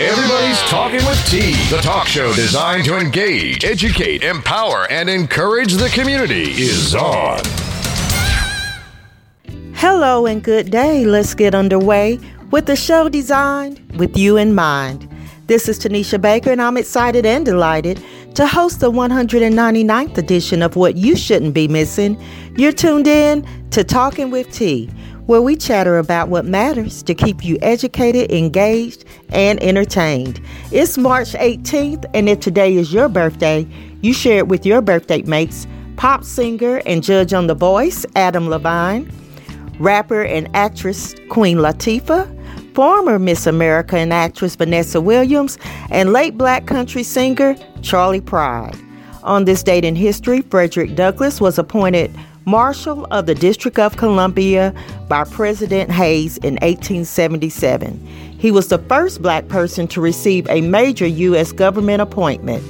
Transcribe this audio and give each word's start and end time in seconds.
Everybody's 0.00 0.58
Talking 0.62 1.06
with 1.06 1.24
T, 1.26 1.52
the 1.72 1.80
talk 1.80 2.08
show 2.08 2.32
designed 2.32 2.84
to 2.86 2.98
engage, 2.98 3.64
educate, 3.64 4.24
empower, 4.24 4.90
and 4.90 5.08
encourage 5.08 5.74
the 5.74 5.88
community, 5.90 6.50
is 6.50 6.96
on. 6.96 7.40
Hello 9.74 10.26
and 10.26 10.42
good 10.42 10.72
day. 10.72 11.04
Let's 11.04 11.32
get 11.32 11.54
underway 11.54 12.18
with 12.50 12.66
the 12.66 12.74
show 12.74 13.08
designed 13.08 13.80
with 13.96 14.16
you 14.16 14.36
in 14.36 14.52
mind. 14.52 15.08
This 15.46 15.68
is 15.68 15.78
Tanisha 15.78 16.20
Baker, 16.20 16.50
and 16.50 16.60
I'm 16.60 16.76
excited 16.76 17.24
and 17.24 17.46
delighted 17.46 18.02
to 18.34 18.48
host 18.48 18.80
the 18.80 18.90
199th 18.90 20.18
edition 20.18 20.62
of 20.62 20.74
What 20.74 20.96
You 20.96 21.14
Shouldn't 21.14 21.54
Be 21.54 21.68
Missing. 21.68 22.20
You're 22.56 22.72
tuned 22.72 23.06
in 23.06 23.46
to 23.70 23.84
Talking 23.84 24.32
with 24.32 24.50
T 24.50 24.90
where 25.26 25.40
we 25.40 25.56
chatter 25.56 25.98
about 25.98 26.28
what 26.28 26.44
matters 26.44 27.02
to 27.02 27.14
keep 27.14 27.44
you 27.44 27.56
educated, 27.62 28.30
engaged, 28.30 29.04
and 29.30 29.62
entertained. 29.62 30.40
It's 30.70 30.98
March 30.98 31.32
18th, 31.32 32.04
and 32.12 32.28
if 32.28 32.40
today 32.40 32.74
is 32.74 32.92
your 32.92 33.08
birthday, 33.08 33.66
you 34.02 34.12
share 34.12 34.38
it 34.38 34.48
with 34.48 34.66
your 34.66 34.82
birthday 34.82 35.22
mates, 35.22 35.66
pop 35.96 36.24
singer 36.24 36.82
and 36.84 37.02
judge 37.02 37.32
on 37.32 37.46
The 37.46 37.54
Voice, 37.54 38.04
Adam 38.16 38.48
Levine, 38.48 39.10
rapper 39.78 40.22
and 40.22 40.48
actress 40.54 41.14
Queen 41.30 41.58
Latifah, 41.58 42.30
former 42.74 43.18
Miss 43.18 43.46
America 43.46 43.96
and 43.96 44.12
actress 44.12 44.56
Vanessa 44.56 45.00
Williams, 45.00 45.58
and 45.90 46.12
late 46.12 46.36
black 46.36 46.66
country 46.66 47.02
singer 47.02 47.56
Charley 47.80 48.20
Pride. 48.20 48.76
On 49.22 49.46
this 49.46 49.62
date 49.62 49.86
in 49.86 49.96
history, 49.96 50.42
Frederick 50.42 50.94
Douglass 50.94 51.40
was 51.40 51.58
appointed 51.58 52.14
Marshal 52.46 53.06
of 53.10 53.24
the 53.24 53.34
District 53.34 53.78
of 53.78 53.96
Columbia 53.96 54.74
by 55.08 55.24
President 55.24 55.90
Hayes 55.90 56.36
in 56.38 56.54
1877. 56.54 57.96
He 58.38 58.50
was 58.50 58.68
the 58.68 58.78
first 58.78 59.22
black 59.22 59.48
person 59.48 59.88
to 59.88 60.00
receive 60.00 60.46
a 60.50 60.60
major 60.60 61.06
U.S. 61.06 61.52
government 61.52 62.02
appointment. 62.02 62.62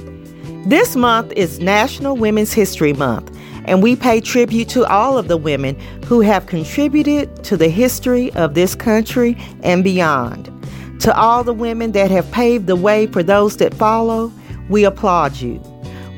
This 0.68 0.94
month 0.94 1.32
is 1.32 1.58
National 1.58 2.16
Women's 2.16 2.52
History 2.52 2.92
Month, 2.92 3.36
and 3.64 3.82
we 3.82 3.96
pay 3.96 4.20
tribute 4.20 4.68
to 4.68 4.86
all 4.86 5.18
of 5.18 5.26
the 5.26 5.36
women 5.36 5.78
who 6.04 6.20
have 6.20 6.46
contributed 6.46 7.42
to 7.44 7.56
the 7.56 7.68
history 7.68 8.32
of 8.34 8.54
this 8.54 8.76
country 8.76 9.36
and 9.64 9.82
beyond. 9.82 10.52
To 11.00 11.16
all 11.18 11.42
the 11.42 11.52
women 11.52 11.90
that 11.92 12.12
have 12.12 12.30
paved 12.30 12.68
the 12.68 12.76
way 12.76 13.08
for 13.08 13.24
those 13.24 13.56
that 13.56 13.74
follow, 13.74 14.32
we 14.68 14.84
applaud 14.84 15.36
you. 15.36 15.60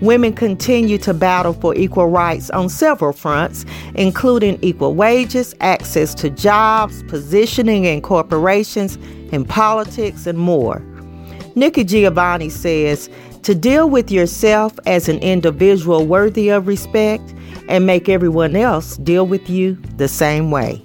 Women 0.02 0.34
continue 0.34 0.98
to 0.98 1.14
battle 1.14 1.54
for 1.54 1.74
equal 1.74 2.08
rights 2.08 2.50
on 2.50 2.68
several 2.68 3.14
fronts, 3.14 3.64
including 3.94 4.58
equal 4.60 4.94
wages, 4.94 5.54
access 5.60 6.14
to 6.16 6.28
jobs, 6.28 7.02
positioning 7.04 7.86
in 7.86 8.02
corporations, 8.02 8.96
in 9.32 9.46
politics, 9.46 10.26
and 10.26 10.38
more. 10.38 10.82
Nikki 11.54 11.82
Giovanni 11.82 12.50
says 12.50 13.08
to 13.42 13.54
deal 13.54 13.88
with 13.88 14.10
yourself 14.10 14.78
as 14.84 15.08
an 15.08 15.18
individual 15.20 16.06
worthy 16.06 16.50
of 16.50 16.66
respect 16.66 17.34
and 17.68 17.86
make 17.86 18.10
everyone 18.10 18.54
else 18.54 18.98
deal 18.98 19.26
with 19.26 19.48
you 19.48 19.78
the 19.96 20.08
same 20.08 20.50
way. 20.50 20.82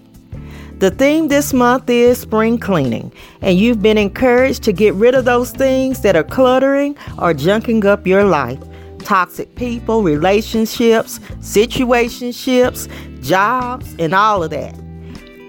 The 0.78 0.90
theme 0.90 1.28
this 1.28 1.54
month 1.54 1.90
is 1.90 2.20
spring 2.20 2.58
cleaning, 2.58 3.12
and 3.42 3.58
you've 3.58 3.82
been 3.82 3.98
encouraged 3.98 4.64
to 4.64 4.72
get 4.72 4.94
rid 4.94 5.16
of 5.16 5.26
those 5.26 5.52
things 5.52 6.02
that 6.02 6.16
are 6.16 6.24
cluttering 6.24 6.98
or 7.20 7.34
junking 7.34 7.84
up 7.84 8.08
your 8.08 8.24
life 8.24 8.58
toxic 9.02 9.56
people, 9.56 10.04
relationships, 10.04 11.20
situationships, 11.40 12.88
jobs, 13.24 13.96
and 14.00 14.14
all 14.14 14.44
of 14.44 14.52
that. 14.52 14.76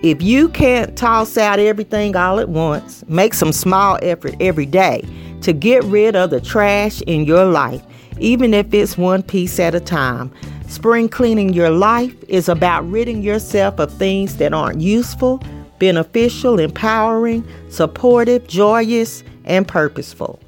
If 0.03 0.20
you 0.20 0.48
can't 0.48 0.97
toss 0.97 1.36
out 1.36 1.61
everything 1.61 2.17
all 2.17 2.41
at 2.41 2.48
once, 2.48 3.05
make 3.06 3.34
some 3.34 3.53
small 3.53 3.98
effort 4.03 4.34
every 4.41 4.67
day 4.67 5.05
to 5.42 5.53
get 5.53 5.84
rid 5.84 6.17
of 6.17 6.31
the 6.31 6.41
trash 6.41 7.00
in 7.03 7.25
your 7.25 7.44
life, 7.44 7.83
even 8.19 8.53
if 8.53 8.75
it's 8.75 8.98
one 8.98 9.22
piece 9.22 9.61
at 9.61 9.75
a 9.75 9.81
time. 9.81 10.33
Spring 10.66 11.09
cleaning 11.09 11.53
your 11.53 11.70
life 11.70 12.14
is 12.28 12.48
about 12.48 12.88
ridding 12.91 13.22
yourself 13.22 13.78
of 13.78 13.93
things 13.93 14.38
that 14.38 14.53
aren't 14.53 14.81
useful, 14.81 15.41
beneficial, 15.78 16.59
empowering, 16.59 17.47
supportive, 17.69 18.47
joyous, 18.48 19.22
and 19.44 19.69
purposeful. 19.69 20.41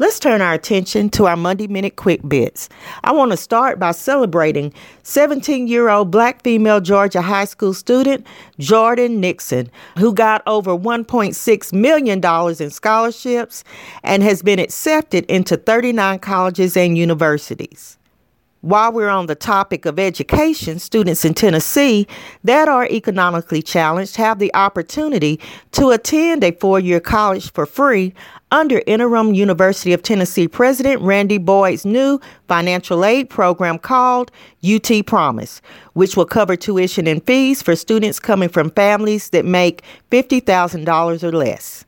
Let's 0.00 0.18
turn 0.18 0.42
our 0.42 0.54
attention 0.54 1.08
to 1.10 1.26
our 1.26 1.36
Monday 1.36 1.68
Minute 1.68 1.94
Quick 1.94 2.28
Bits. 2.28 2.68
I 3.04 3.12
want 3.12 3.30
to 3.30 3.36
start 3.36 3.78
by 3.78 3.92
celebrating 3.92 4.74
17 5.04 5.68
year 5.68 5.88
old 5.88 6.10
black 6.10 6.42
female 6.42 6.80
Georgia 6.80 7.22
high 7.22 7.44
school 7.44 7.72
student 7.72 8.26
Jordan 8.58 9.20
Nixon, 9.20 9.70
who 9.96 10.12
got 10.12 10.42
over 10.48 10.76
$1.6 10.76 11.72
million 11.72 12.20
in 12.60 12.70
scholarships 12.70 13.62
and 14.02 14.24
has 14.24 14.42
been 14.42 14.58
accepted 14.58 15.26
into 15.26 15.56
39 15.56 16.18
colleges 16.18 16.76
and 16.76 16.98
universities. 16.98 17.96
While 18.64 18.92
we're 18.92 19.10
on 19.10 19.26
the 19.26 19.34
topic 19.34 19.84
of 19.84 19.98
education, 19.98 20.78
students 20.78 21.26
in 21.26 21.34
Tennessee 21.34 22.06
that 22.44 22.66
are 22.66 22.86
economically 22.86 23.60
challenged 23.60 24.16
have 24.16 24.38
the 24.38 24.54
opportunity 24.54 25.38
to 25.72 25.90
attend 25.90 26.42
a 26.42 26.52
four 26.52 26.80
year 26.80 26.98
college 26.98 27.52
for 27.52 27.66
free 27.66 28.14
under 28.52 28.80
Interim 28.86 29.34
University 29.34 29.92
of 29.92 30.02
Tennessee 30.02 30.48
President 30.48 31.02
Randy 31.02 31.36
Boyd's 31.36 31.84
new 31.84 32.18
financial 32.48 33.04
aid 33.04 33.28
program 33.28 33.78
called 33.78 34.30
UT 34.66 35.04
Promise, 35.04 35.60
which 35.92 36.16
will 36.16 36.24
cover 36.24 36.56
tuition 36.56 37.06
and 37.06 37.22
fees 37.26 37.60
for 37.60 37.76
students 37.76 38.18
coming 38.18 38.48
from 38.48 38.70
families 38.70 39.28
that 39.28 39.44
make 39.44 39.82
$50,000 40.10 41.22
or 41.22 41.32
less. 41.32 41.84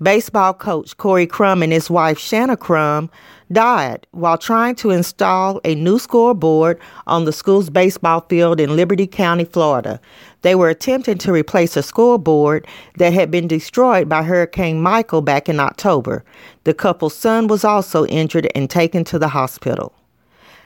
Baseball 0.00 0.54
coach 0.54 0.96
Corey 0.96 1.26
Crum 1.26 1.62
and 1.62 1.72
his 1.72 1.90
wife 1.90 2.18
Shanna 2.18 2.56
Crum 2.56 3.10
died 3.52 4.06
while 4.10 4.38
trying 4.38 4.74
to 4.76 4.90
install 4.90 5.60
a 5.64 5.74
new 5.74 5.98
scoreboard 5.98 6.78
on 7.06 7.24
the 7.24 7.32
school's 7.32 7.70
baseball 7.70 8.20
field 8.28 8.60
in 8.60 8.76
Liberty 8.76 9.06
County, 9.06 9.44
Florida. 9.44 10.00
They 10.42 10.54
were 10.54 10.68
attempting 10.68 11.18
to 11.18 11.32
replace 11.32 11.76
a 11.76 11.82
scoreboard 11.82 12.66
that 12.96 13.12
had 13.12 13.30
been 13.30 13.48
destroyed 13.48 14.08
by 14.08 14.22
Hurricane 14.22 14.80
Michael 14.80 15.22
back 15.22 15.48
in 15.48 15.60
October. 15.60 16.24
The 16.64 16.74
couple's 16.74 17.16
son 17.16 17.48
was 17.48 17.64
also 17.64 18.06
injured 18.06 18.48
and 18.54 18.70
taken 18.70 19.04
to 19.04 19.18
the 19.18 19.28
hospital. 19.28 19.92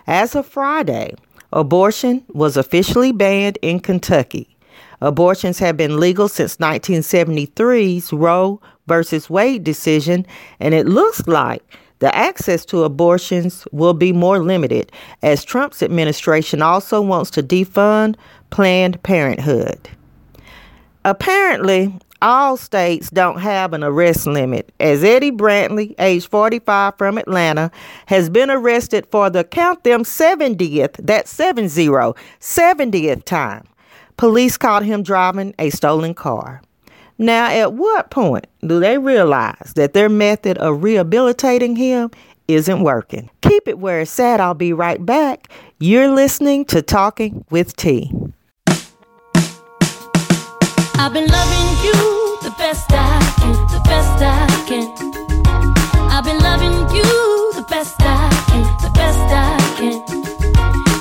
As 0.07 0.35
of 0.35 0.47
Friday, 0.47 1.15
abortion 1.53 2.25
was 2.29 2.57
officially 2.57 3.13
banned 3.13 3.59
in 3.63 3.81
Kentucky. 3.81 4.49
Abortions 5.01 5.59
have 5.59 5.77
been 5.77 5.99
legal 5.99 6.29
since 6.29 6.59
1973's 6.59 8.13
Roe 8.13 8.61
versus 8.87 9.29
Wade 9.29 9.65
decision, 9.65 10.27
and 10.61 10.75
it 10.75 10.87
looks 10.87 11.27
like 11.27 11.63
the 12.03 12.13
access 12.17 12.65
to 12.65 12.83
abortions 12.83 13.65
will 13.71 13.95
be 13.95 14.13
more 14.13 14.41
limited 14.41 14.91
as 15.23 15.45
Trump's 15.45 15.85
administration 15.85 16.61
also 16.61 17.01
wants 17.01 17.31
to 17.31 17.45
defund 17.45 18.17
Planned 18.51 19.01
Parenthood. 19.05 19.89
Apparently, 21.05 21.95
all 22.21 22.57
states 22.57 23.09
don't 23.09 23.39
have 23.39 23.73
an 23.73 23.85
arrest 23.85 24.27
limit, 24.27 24.73
as 24.81 25.05
Eddie 25.05 25.31
Brantley, 25.31 25.95
age 26.01 26.29
45 26.29 26.99
from 26.99 27.19
Atlanta, 27.19 27.71
has 28.07 28.29
been 28.29 28.51
arrested 28.51 29.07
for 29.13 29.31
the 29.31 29.45
count 29.45 29.85
them 29.85 30.03
70th, 30.03 30.97
that's 31.07 31.31
70, 31.31 31.69
70th 32.41 33.25
time. 33.25 33.65
Police 34.17 34.57
caught 34.57 34.85
him 34.85 35.05
driving 35.05 35.55
a 35.57 35.71
stolen 35.71 36.15
car. 36.15 36.63
Now, 37.19 37.47
at 37.51 37.75
what 37.75 38.11
point 38.11 38.47
do 38.61 38.81
they 38.81 38.99
realize 38.99 39.75
that 39.75 39.93
their 39.93 40.09
method 40.09 40.59
of 40.59 40.83
rehabilitating 40.83 41.77
him 41.77 42.11
isn't 42.49 42.83
working? 42.83 43.31
Keep 43.43 43.69
it 43.69 43.79
where 43.79 44.01
it's 44.01 44.19
at. 44.19 44.41
I'll 44.41 44.55
be 44.55 44.73
right 44.73 45.05
back. 45.05 45.49
You're 45.79 46.09
listening 46.09 46.65
to 46.67 46.83
Talking 46.83 47.45
with 47.51 47.77
T. 47.77 48.11
I've 50.95 51.13
been 51.13 51.27
loving 51.27 51.85
you 51.85 52.39
the 52.43 52.55
best 52.59 52.87
I 52.91 53.19
can, 53.41 53.53
the 53.73 53.83
best 53.85 54.23
I 54.23 54.47
can. 54.69 55.13
I've 56.11 56.25
been 56.25 56.39
loving 56.39 56.95
you 56.95 57.53
the 57.55 57.67
best 57.69 57.97
I 58.01 58.31
can, 58.49 58.63
the 58.83 58.91
best 58.95 59.19
I 59.19 59.59
can. 59.77 60.03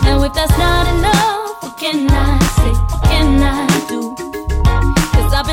And 0.08 0.24
if 0.24 0.34
that's 0.34 0.58
not 0.58 0.88
enough, 0.88 1.64
what 1.64 1.78
can 1.78 2.08
I 2.10 2.40
say? 2.40 2.72
What 2.72 3.04
can 3.04 3.44
I 3.44 3.88
do? 3.88 4.31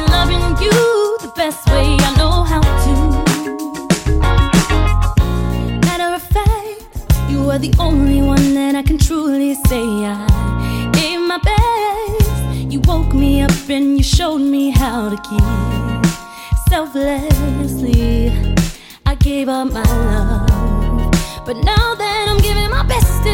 Loving 0.07 0.57
you 0.63 0.71
the 1.21 1.33
best 1.35 1.67
way 1.69 1.97
I 1.99 2.15
know 2.17 2.43
how 2.43 2.61
to. 2.85 2.93
Matter 5.87 6.15
of 6.15 6.23
fact, 6.23 7.31
you 7.31 7.51
are 7.51 7.59
the 7.59 7.75
only 7.79 8.23
one 8.23 8.55
that 8.55 8.75
I 8.75 8.83
can 8.83 8.99
truly 8.99 9.55
say 9.55 9.83
I 9.83 10.91
gave 10.95 11.21
my 11.21 11.39
best. 11.39 12.73
You 12.73 12.81
woke 12.81 13.13
me 13.13 13.43
up 13.43 13.51
and 13.69 13.97
you 13.97 14.03
showed 14.05 14.41
me 14.41 14.71
how 14.71 15.09
to 15.11 15.17
keep 15.29 15.43
selflessly. 16.69 18.33
I 19.07 19.15
gave 19.17 19.49
up 19.49 19.73
my 19.73 19.83
love, 19.83 21.11
but 21.45 21.57
now 21.57 21.95
that 21.95 22.27
I'm 22.29 22.39
giving 22.39 22.71
my 22.71 22.85
best, 22.85 23.25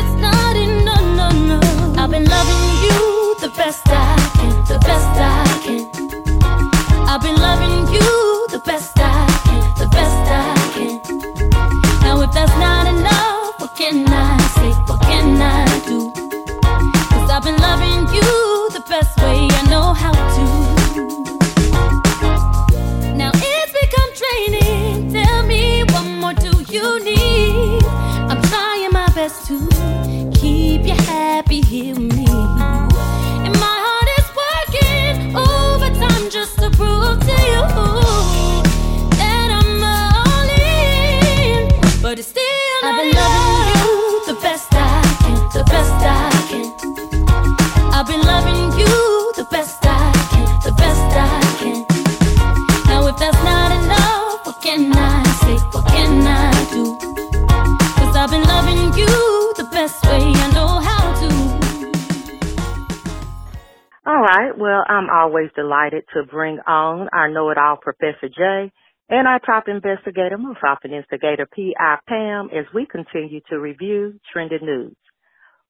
I'm 64.86 65.08
always 65.10 65.50
delighted 65.56 66.04
to 66.14 66.24
bring 66.24 66.58
on 66.66 67.08
our 67.12 67.28
know-it-all 67.28 67.78
Professor 67.82 68.28
Jay 68.28 68.72
and 69.08 69.28
our 69.28 69.38
top 69.38 69.64
investigator, 69.68 70.38
most 70.38 70.60
often 70.66 70.92
instigator 70.92 71.46
P.I. 71.54 71.96
Pam, 72.08 72.48
as 72.52 72.64
we 72.74 72.86
continue 72.86 73.40
to 73.50 73.58
review 73.58 74.18
trending 74.32 74.64
news. 74.64 74.96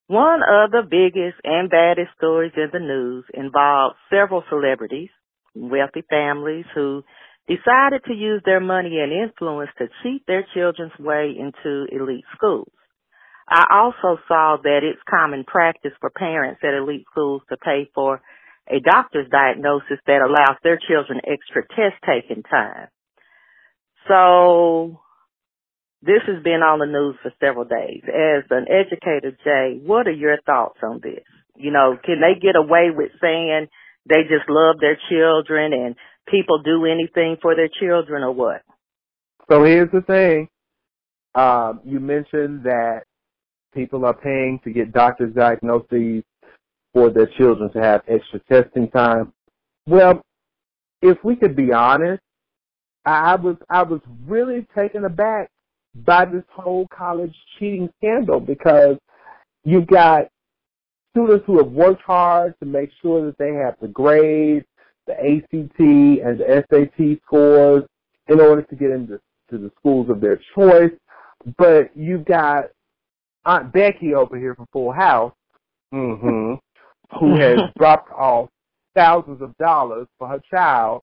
One 0.07 0.41
of 0.43 0.71
the 0.71 0.83
biggest 0.83 1.41
and 1.45 1.71
baddest 1.71 2.11
stories 2.17 2.53
in 2.57 2.69
the 2.73 2.79
news 2.79 3.25
involved 3.33 3.97
several 4.11 4.45
celebrities, 4.51 5.09
wealthy 5.55 6.03
families 6.11 6.67
who 6.75 7.03
decided 7.49 8.05
to 8.07 8.15
use 8.15 8.43
their 8.45 8.61
money 8.61 8.99
and 9.01 9.13
influence 9.13 9.71
to 9.79 9.87
cheat 10.03 10.23
their 10.27 10.47
children's 10.55 10.97
way 10.99 11.35
into 11.39 11.87
elite 11.91 12.25
schools. 12.37 12.73
I 13.49 13.65
also 13.71 14.21
saw 14.27 14.57
that 14.63 14.81
it's 14.83 15.01
common 15.09 15.45
practice 15.45 15.93
for 16.01 16.11
parents 16.11 16.61
at 16.63 16.75
elite 16.75 17.05
schools 17.11 17.43
to 17.51 17.57
pay 17.57 17.91
for 17.95 18.23
a 18.69 18.81
doctor's 18.81 19.29
diagnosis 19.31 19.99
that 20.07 20.23
allows 20.23 20.57
their 20.63 20.79
children 20.79 21.21
extra 21.27 21.67
test 21.69 22.01
taking 22.07 22.43
time. 22.43 22.89
So 24.09 25.01
this 26.03 26.23
has 26.27 26.43
been 26.43 26.61
on 26.61 26.79
the 26.81 26.87
news 26.87 27.17
for 27.23 27.33
several 27.41 27.65
days. 27.65 28.03
As 28.05 28.45
an 28.51 28.67
educator, 28.69 29.37
Jay, 29.45 29.81
what 29.83 30.07
are 30.07 30.13
your 30.13 30.37
thoughts 30.45 30.79
on 30.83 31.01
this? 31.03 31.25
You 31.57 31.71
know, 31.71 31.97
can 32.03 32.21
they 32.21 32.39
get 32.41 32.57
away 32.57 32.91
with 32.95 33.13
saying 33.21 33.69
they 34.07 34.23
just 34.23 34.49
love 34.49 34.77
their 34.81 34.99
children 35.09 35.73
and 35.73 35.97
people 36.29 36.63
do 36.63 36.85
anything 36.85 37.37
for 37.41 37.55
their 37.55 37.69
children 37.69 38.23
or 38.23 38.33
what? 38.33 38.63
So 39.51 39.65
here's 39.65 39.91
the 39.93 40.03
thing. 40.03 40.49
Um, 41.35 41.81
you 41.85 42.01
mentioned 42.01 42.65
that 42.65 43.03
people 43.75 44.05
are 44.05 44.15
paying 44.15 44.61
to 44.65 44.71
get 44.71 44.93
doctor's 44.93 45.35
diagnoses 45.35 46.23
for 46.95 47.11
their 47.11 47.27
children 47.27 47.71
to 47.73 47.83
have 47.83 48.03
extra 48.09 48.41
testing 48.51 48.89
time. 48.89 49.33
Well, 49.87 50.23
if 51.03 51.19
we 51.23 51.37
could 51.37 51.55
be 51.55 51.73
honest, 51.73 52.23
I 53.05 53.35
was 53.35 53.57
I 53.69 53.83
was 53.83 54.01
really 54.27 54.67
taken 54.75 55.05
aback 55.05 55.51
by 55.95 56.25
this 56.25 56.45
whole 56.51 56.87
college 56.89 57.35
cheating 57.59 57.91
scandal 57.99 58.41
because 58.41 58.97
you've 59.65 59.87
got 59.87 60.29
students 61.11 61.45
who 61.47 61.59
have 61.59 61.71
worked 61.71 62.03
hard 62.03 62.55
to 62.61 62.67
make 62.67 62.91
sure 63.03 63.27
that 63.27 63.37
they 63.39 63.53
have 63.53 63.75
the 63.83 63.89
grades, 63.89 64.65
the 65.07 65.13
ACT 65.13 65.79
and 65.79 66.41
the 66.41 66.65
SAT 66.71 67.19
scores 67.27 67.85
in 68.29 68.41
order 68.41 68.63
to 68.63 68.77
get 68.77 68.91
into 68.91 69.21
to 69.51 69.59
the 69.59 69.71
schools 69.79 70.09
of 70.09 70.21
their 70.21 70.41
choice. 70.55 70.93
But 71.59 71.95
you've 71.95 72.25
got 72.25 72.71
Aunt 73.45 73.73
Becky 73.73 74.15
over 74.15 74.39
here 74.39 74.55
from 74.55 74.67
Full 74.73 74.93
House, 74.93 75.35
mm-hmm, 75.93 76.55
who 77.19 77.37
has 77.39 77.59
dropped 77.79 78.11
off 78.13 78.49
thousands 78.95 79.43
of 79.43 79.57
dollars 79.59 80.07
for 80.19 80.29
her 80.29 80.41
child 80.51 81.03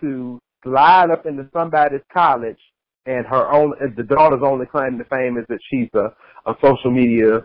to 0.00 0.38
slide 0.62 1.10
up 1.10 1.26
into 1.26 1.48
somebody's 1.52 2.00
college 2.12 2.58
and 3.06 3.26
her 3.26 3.50
own 3.50 3.72
the 3.96 4.02
daughter's 4.02 4.42
only 4.44 4.66
claim 4.66 4.98
to 4.98 5.04
fame 5.04 5.38
is 5.38 5.44
that 5.48 5.58
she's 5.70 5.88
a, 5.94 6.12
a 6.50 6.54
social 6.62 6.90
media 6.90 7.44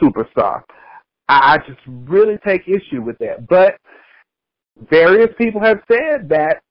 superstar. 0.00 0.62
I, 1.28 1.54
I 1.54 1.58
just 1.58 1.80
really 1.86 2.36
take 2.44 2.62
issue 2.66 3.02
with 3.02 3.18
that. 3.18 3.46
But 3.48 3.76
various 4.90 5.30
people 5.38 5.60
have 5.60 5.80
said 5.90 6.28
that 6.30 6.62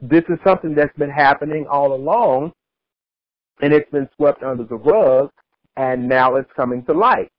this 0.00 0.24
is 0.28 0.38
something 0.46 0.74
that's 0.74 0.96
been 0.96 1.10
happening 1.10 1.66
all 1.70 1.92
along 1.92 2.52
and 3.60 3.72
it's 3.72 3.90
been 3.90 4.08
swept 4.16 4.42
under 4.42 4.64
the 4.64 4.76
rug 4.76 5.30
and 5.76 6.08
now 6.08 6.36
it's 6.36 6.50
coming 6.56 6.84
to 6.84 6.92
light. 6.92 7.30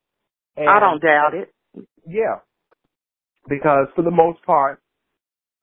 And, 0.58 0.70
I 0.70 0.80
don't 0.80 1.02
doubt 1.02 1.34
it. 1.34 1.54
Yeah. 2.08 2.40
Because 3.50 3.88
for 3.96 4.04
the 4.04 4.12
most 4.12 4.42
part, 4.44 4.80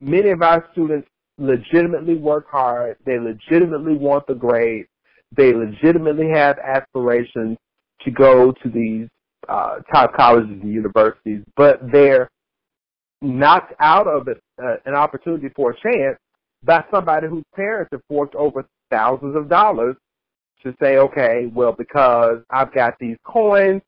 many 0.01 0.31
of 0.31 0.43
our 0.43 0.67
students 0.73 1.09
legitimately 1.39 2.17
work 2.17 2.47
hard. 2.51 2.97
They 3.05 3.19
legitimately 3.19 3.95
want 3.95 4.27
the 4.27 4.35
grades. 4.35 4.89
They 5.37 5.53
legitimately 5.53 6.29
have 6.31 6.59
aspirations 6.59 7.57
to 8.03 8.11
go 8.11 8.53
to 8.53 8.69
these 8.69 9.09
uh, 9.49 9.79
top 9.93 10.15
colleges 10.15 10.51
and 10.63 10.73
universities, 10.73 11.43
but 11.57 11.81
they're 11.93 12.29
knocked 13.23 13.75
out 13.81 14.07
of 14.07 14.29
it, 14.29 14.41
uh, 14.63 14.77
an 14.85 14.95
opportunity 14.95 15.49
for 15.55 15.71
a 15.71 15.81
chance 15.81 16.19
by 16.65 16.85
somebody 16.91 17.29
whose 17.29 17.45
parents 17.55 17.91
have 17.93 18.01
forked 18.09 18.35
over 18.35 18.67
thousands 18.91 19.37
of 19.37 19.49
dollars 19.49 19.97
to 20.63 20.75
say, 20.81 20.97
okay, 20.97 21.51
well, 21.55 21.73
because 21.73 22.39
I've 22.51 22.73
got 22.75 22.95
these 22.99 23.17
coins, 23.25 23.83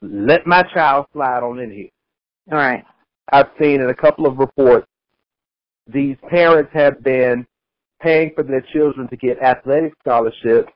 let 0.00 0.46
my 0.46 0.62
child 0.74 1.06
slide 1.12 1.42
on 1.42 1.58
in 1.58 1.70
here. 1.70 1.88
All 2.52 2.58
right. 2.58 2.84
I've 3.32 3.50
seen 3.60 3.80
in 3.80 3.90
a 3.90 3.94
couple 3.94 4.26
of 4.26 4.38
reports 4.38 4.86
these 5.86 6.16
parents 6.28 6.70
have 6.72 7.02
been 7.02 7.46
paying 8.00 8.32
for 8.34 8.42
their 8.42 8.64
children 8.72 9.08
to 9.08 9.16
get 9.16 9.42
athletic 9.42 9.92
scholarships, 10.00 10.72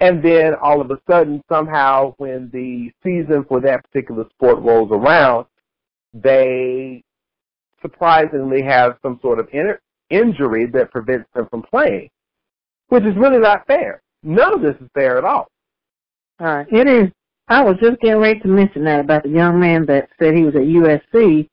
and 0.00 0.22
then 0.22 0.54
all 0.60 0.80
of 0.80 0.90
a 0.90 0.98
sudden, 1.08 1.42
somehow, 1.48 2.14
when 2.18 2.50
the 2.52 2.90
season 3.02 3.44
for 3.48 3.60
that 3.60 3.84
particular 3.84 4.24
sport 4.34 4.58
rolls 4.62 4.90
around, 4.90 5.46
they 6.14 7.02
surprisingly 7.80 8.62
have 8.62 8.96
some 9.02 9.18
sort 9.22 9.38
of 9.38 9.48
in- 9.52 9.78
injury 10.10 10.66
that 10.66 10.90
prevents 10.90 11.28
them 11.34 11.46
from 11.50 11.62
playing, 11.62 12.08
which 12.88 13.04
is 13.04 13.16
really 13.16 13.38
not 13.38 13.66
fair. 13.66 14.02
None 14.22 14.54
of 14.54 14.60
this 14.62 14.76
is 14.80 14.88
fair 14.94 15.18
at 15.18 15.24
all. 15.24 15.48
All 16.40 16.46
right. 16.46 16.66
It 16.72 16.88
is. 16.88 17.10
I 17.48 17.62
was 17.62 17.76
just 17.82 18.00
getting 18.00 18.20
ready 18.20 18.40
to 18.40 18.48
mention 18.48 18.84
that 18.84 19.00
about 19.00 19.24
the 19.24 19.28
young 19.28 19.60
man 19.60 19.84
that 19.86 20.08
said 20.18 20.34
he 20.34 20.44
was 20.44 20.54
at 20.54 20.62
USC 20.62 21.48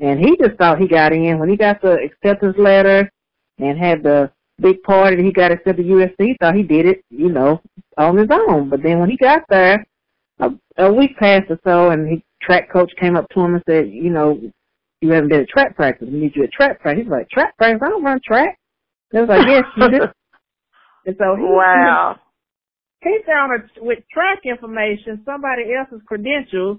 and 0.00 0.20
he 0.20 0.36
just 0.36 0.56
thought 0.58 0.80
he 0.80 0.86
got 0.86 1.12
in. 1.12 1.38
When 1.38 1.48
he 1.48 1.56
got 1.56 1.82
the 1.82 1.94
acceptance 1.94 2.56
letter 2.58 3.10
and 3.58 3.78
had 3.78 4.02
the 4.02 4.30
big 4.60 4.82
party 4.82 5.22
he 5.22 5.32
got 5.32 5.52
accepted 5.52 5.84
to 5.86 5.92
USC, 5.92 6.14
he 6.18 6.36
thought 6.40 6.54
he 6.54 6.62
did 6.62 6.86
it, 6.86 7.04
you 7.10 7.28
know, 7.28 7.60
on 7.96 8.16
his 8.16 8.28
own. 8.30 8.68
But 8.68 8.82
then 8.82 8.98
when 8.98 9.10
he 9.10 9.16
got 9.16 9.42
there, 9.48 9.84
a, 10.40 10.50
a 10.76 10.92
week 10.92 11.16
passed 11.16 11.50
or 11.50 11.58
so, 11.64 11.90
and 11.90 12.08
his 12.08 12.20
track 12.42 12.70
coach 12.72 12.92
came 13.00 13.16
up 13.16 13.28
to 13.30 13.40
him 13.40 13.54
and 13.54 13.64
said, 13.68 13.88
you 13.88 14.10
know, 14.10 14.40
you 15.00 15.10
haven't 15.10 15.30
been 15.30 15.42
at 15.42 15.48
track 15.48 15.76
practice. 15.76 16.08
We 16.10 16.20
need 16.20 16.36
you 16.36 16.44
at 16.44 16.52
track 16.52 16.80
practice. 16.80 17.04
He's 17.04 17.10
like, 17.10 17.28
track 17.30 17.56
practice? 17.56 17.80
I 17.84 17.88
don't 17.88 18.04
run 18.04 18.20
track. 18.24 18.58
He 19.12 19.18
was 19.18 19.28
like, 19.28 19.46
yes, 19.46 19.64
you 19.76 19.90
do. 19.90 20.02
and 21.06 21.16
so 21.18 21.36
he, 21.36 21.42
wow. 21.42 22.16
He, 23.02 23.10
he 23.10 23.18
found 23.26 23.52
a, 23.52 23.84
with 23.84 23.98
track 24.12 24.40
information 24.44 25.22
somebody 25.24 25.74
else's 25.74 26.02
credentials, 26.06 26.78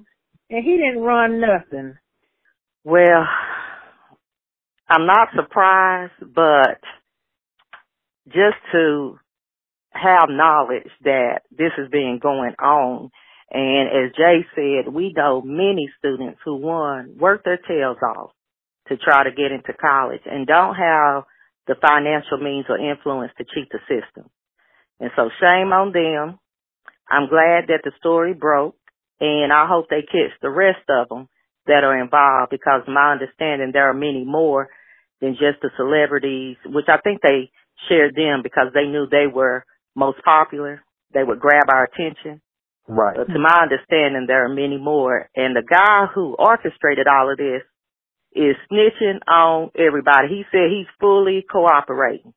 and 0.49 0.63
he 0.63 0.77
didn't 0.77 1.01
run 1.01 1.39
nothing. 1.39 1.95
Well, 2.83 3.25
I'm 4.87 5.05
not 5.05 5.29
surprised, 5.35 6.13
but 6.33 6.79
just 8.27 8.57
to 8.71 9.19
have 9.91 10.29
knowledge 10.29 10.89
that 11.03 11.41
this 11.51 11.71
has 11.77 11.89
been 11.89 12.19
going 12.21 12.55
on. 12.59 13.11
And 13.51 13.89
as 13.89 14.15
Jay 14.15 14.45
said, 14.55 14.93
we 14.93 15.13
know 15.15 15.41
many 15.41 15.89
students 15.97 16.39
who 16.45 16.55
one 16.55 17.17
work 17.19 17.43
their 17.43 17.57
tails 17.57 17.97
off 18.01 18.31
to 18.87 18.97
try 18.97 19.23
to 19.23 19.31
get 19.31 19.51
into 19.51 19.73
college 19.73 20.21
and 20.25 20.47
don't 20.47 20.75
have 20.75 21.23
the 21.67 21.75
financial 21.81 22.37
means 22.37 22.65
or 22.69 22.77
influence 22.77 23.31
to 23.37 23.43
cheat 23.43 23.69
the 23.71 23.79
system. 23.89 24.29
And 24.99 25.11
so 25.15 25.29
shame 25.39 25.73
on 25.73 25.91
them. 25.91 26.39
I'm 27.09 27.27
glad 27.29 27.67
that 27.67 27.81
the 27.83 27.91
story 27.97 28.33
broke 28.33 28.75
and 29.19 29.51
I 29.51 29.67
hope 29.67 29.87
they 29.89 30.01
catch 30.01 30.31
the 30.41 30.49
rest 30.49 30.87
of 30.89 31.09
them 31.09 31.27
that 31.69 31.85
are 31.85 32.01
involved 32.01 32.49
because 32.49 32.81
my 32.89 33.13
understanding 33.13 33.69
there 33.71 33.89
are 33.89 33.93
many 33.93 34.25
more 34.25 34.67
than 35.21 35.37
just 35.37 35.61
the 35.61 35.69
celebrities, 35.77 36.57
which 36.65 36.89
I 36.89 36.97
think 36.97 37.21
they 37.21 37.51
shared 37.87 38.15
them 38.15 38.41
because 38.41 38.73
they 38.73 38.89
knew 38.89 39.05
they 39.05 39.27
were 39.31 39.63
most 39.95 40.17
popular. 40.25 40.81
They 41.13 41.23
would 41.23 41.39
grab 41.39 41.69
our 41.69 41.85
attention. 41.85 42.41
Right. 42.87 43.15
But 43.15 43.31
to 43.31 43.39
my 43.39 43.61
understanding, 43.61 44.25
there 44.25 44.45
are 44.45 44.49
many 44.49 44.77
more. 44.77 45.29
And 45.35 45.55
the 45.55 45.61
guy 45.61 46.07
who 46.13 46.35
orchestrated 46.37 47.07
all 47.07 47.31
of 47.31 47.37
this 47.37 47.61
is 48.33 48.57
snitching 48.71 49.21
on 49.27 49.69
everybody. 49.77 50.27
He 50.29 50.43
said 50.51 50.73
he's 50.73 50.89
fully 50.99 51.45
cooperating. 51.49 52.33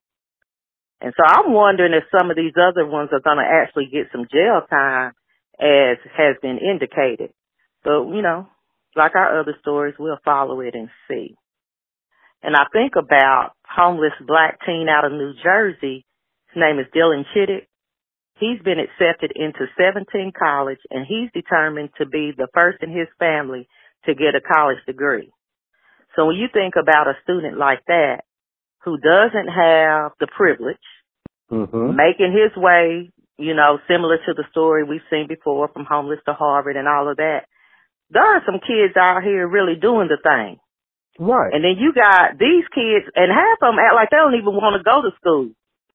And 1.01 1.13
so 1.17 1.25
I'm 1.27 1.53
wondering 1.53 1.95
if 1.95 2.05
some 2.17 2.31
of 2.31 2.37
these 2.37 2.53
other 2.57 2.87
ones 2.87 3.11
are 3.13 3.25
going 3.25 3.39
to 3.39 3.49
actually 3.49 3.89
get 3.91 4.13
some 4.13 4.29
jail 4.31 4.61
time 4.69 5.13
as 5.59 5.97
has 6.17 6.37
been 6.43 6.59
indicated. 6.59 7.33
But, 7.83 8.07
you 8.13 8.23
know, 8.23 8.49
like 8.97 9.15
our 9.15 9.41
other 9.41 9.57
stories, 9.61 9.95
we'll 9.99 10.19
follow 10.25 10.61
it 10.61 10.75
and 10.75 10.89
see. 11.09 11.37
And 12.43 12.57
I 12.57 12.65
think 12.73 12.95
about 12.97 13.53
homeless 13.65 14.13
black 14.27 14.59
teen 14.67 14.89
out 14.89 15.05
of 15.05 15.13
New 15.13 15.33
Jersey. 15.43 16.05
His 16.53 16.61
name 16.61 16.79
is 16.79 16.87
Dylan 16.95 17.25
Chidick. 17.35 17.67
He's 18.39 18.61
been 18.63 18.81
accepted 18.81 19.33
into 19.37 19.71
17 19.79 20.33
college 20.37 20.81
and 20.91 21.07
he's 21.07 21.31
determined 21.33 21.91
to 21.99 22.07
be 22.07 22.33
the 22.37 22.49
first 22.53 22.83
in 22.83 22.91
his 22.91 23.07
family 23.19 23.69
to 24.07 24.15
get 24.15 24.35
a 24.35 24.41
college 24.41 24.79
degree. 24.87 25.31
So 26.17 26.27
when 26.27 26.37
you 26.37 26.49
think 26.53 26.75
about 26.81 27.09
a 27.09 27.15
student 27.23 27.57
like 27.57 27.81
that 27.87 28.23
who 28.85 28.99
doesn't 28.99 29.49
have 29.49 30.13
the 30.19 30.27
privilege, 30.27 30.77
mm-hmm. 31.51 31.97
making 31.97 32.35
his 32.35 32.51
way, 32.57 33.13
you 33.39 33.55
know, 33.55 33.79
similar 33.89 34.19
to 34.19 34.35
the 34.35 34.45
story 34.51 34.83
we've 34.83 35.07
seen 35.09 35.27
before 35.29 35.69
from 35.69 35.87
homeless 35.89 36.19
to 36.27 36.35
Harvard 36.35 36.77
and 36.77 36.89
all 36.89 37.09
of 37.09 37.17
that, 37.19 37.47
there 38.13 38.37
are 38.37 38.43
some 38.45 38.61
kids 38.61 38.95
out 38.97 39.25
here 39.25 39.49
really 39.49 39.75
doing 39.81 40.09
the 40.09 40.21
thing. 40.23 40.61
Right. 41.19 41.53
And 41.53 41.65
then 41.65 41.77
you 41.81 41.93
got 41.93 42.39
these 42.39 42.65
kids, 42.73 43.09
and 43.15 43.33
half 43.33 43.59
of 43.61 43.73
them 43.73 43.81
act 43.81 43.97
like 43.97 44.11
they 44.11 44.17
don't 44.21 44.37
even 44.37 44.55
want 44.55 44.77
to 44.77 44.85
go 44.85 45.03
to 45.03 45.17
school. 45.17 45.51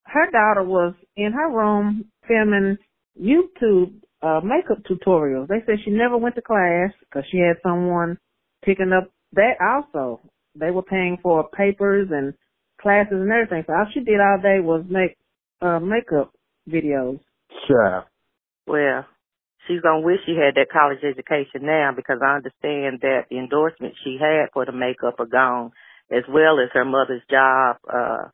Her 0.06 0.30
daughter 0.32 0.64
was 0.64 0.94
in 1.16 1.34
her 1.34 1.50
room 1.52 2.06
filming 2.28 2.78
YouTube 3.20 4.02
uh, 4.22 4.42
makeup 4.44 4.84
tutorials. 4.90 5.48
They 5.48 5.62
said 5.66 5.78
she 5.84 5.92
never 5.92 6.18
went 6.18 6.36
to 6.36 6.42
class 6.42 6.92
because 7.00 7.24
she 7.32 7.38
had 7.38 7.58
someone 7.62 8.18
picking 8.64 8.94
up 8.94 9.12
that 9.34 9.58
also. 9.62 10.22
They 10.56 10.72
were 10.72 10.84
paying 10.84 11.18
for 11.22 11.50
papers 11.50 12.10
and 12.12 12.34
classes 12.82 13.14
and 13.14 13.32
everything. 13.32 13.64
So 13.68 13.74
all 13.74 13.86
she 13.94 14.00
did 14.00 14.20
all 14.20 14.40
day 14.42 14.60
was 14.60 14.86
make 14.90 15.18
uh, 15.62 15.80
makeup 15.80 16.32
videos. 16.70 17.20
Sure. 17.68 18.06
Well, 18.66 19.06
she's 19.68 19.82
gonna 19.82 20.02
wish 20.02 20.20
she 20.26 20.36
had 20.36 20.56
that 20.56 20.72
college 20.72 21.04
education 21.04 21.66
now 21.66 21.92
because 21.96 22.20
I 22.24 22.36
understand 22.36 23.00
that 23.02 23.26
the 23.30 23.38
endorsements 23.38 23.98
she 24.04 24.18
had 24.20 24.50
for 24.54 24.66
the 24.66 24.72
makeup 24.72 25.20
are 25.20 25.26
gone, 25.26 25.72
as 26.12 26.24
well 26.30 26.60
as 26.60 26.70
her 26.74 26.86
mother's 26.86 27.24
job 27.30 27.78
uh 27.92 28.30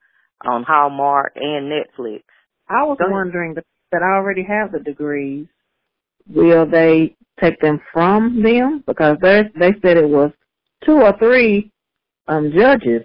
on 0.46 0.64
Hallmark 0.64 1.34
and 1.36 1.72
Netflix. 1.72 2.24
I 2.70 2.84
was 2.84 2.98
wondering 3.00 3.54
that 3.56 3.66
that 3.92 4.02
already 4.02 4.44
have 4.44 4.72
the 4.72 4.80
degrees. 4.80 5.48
Will 6.28 6.66
they 6.66 7.16
take 7.40 7.60
them 7.60 7.80
from 7.94 8.42
them? 8.42 8.84
Because 8.86 9.18
they 9.22 9.44
they 9.58 9.74
said 9.82 9.98
it 9.98 10.10
was 10.10 10.32
two 10.86 11.02
or 11.02 11.18
three 11.18 11.72
um 12.28 12.52
judges 12.56 13.04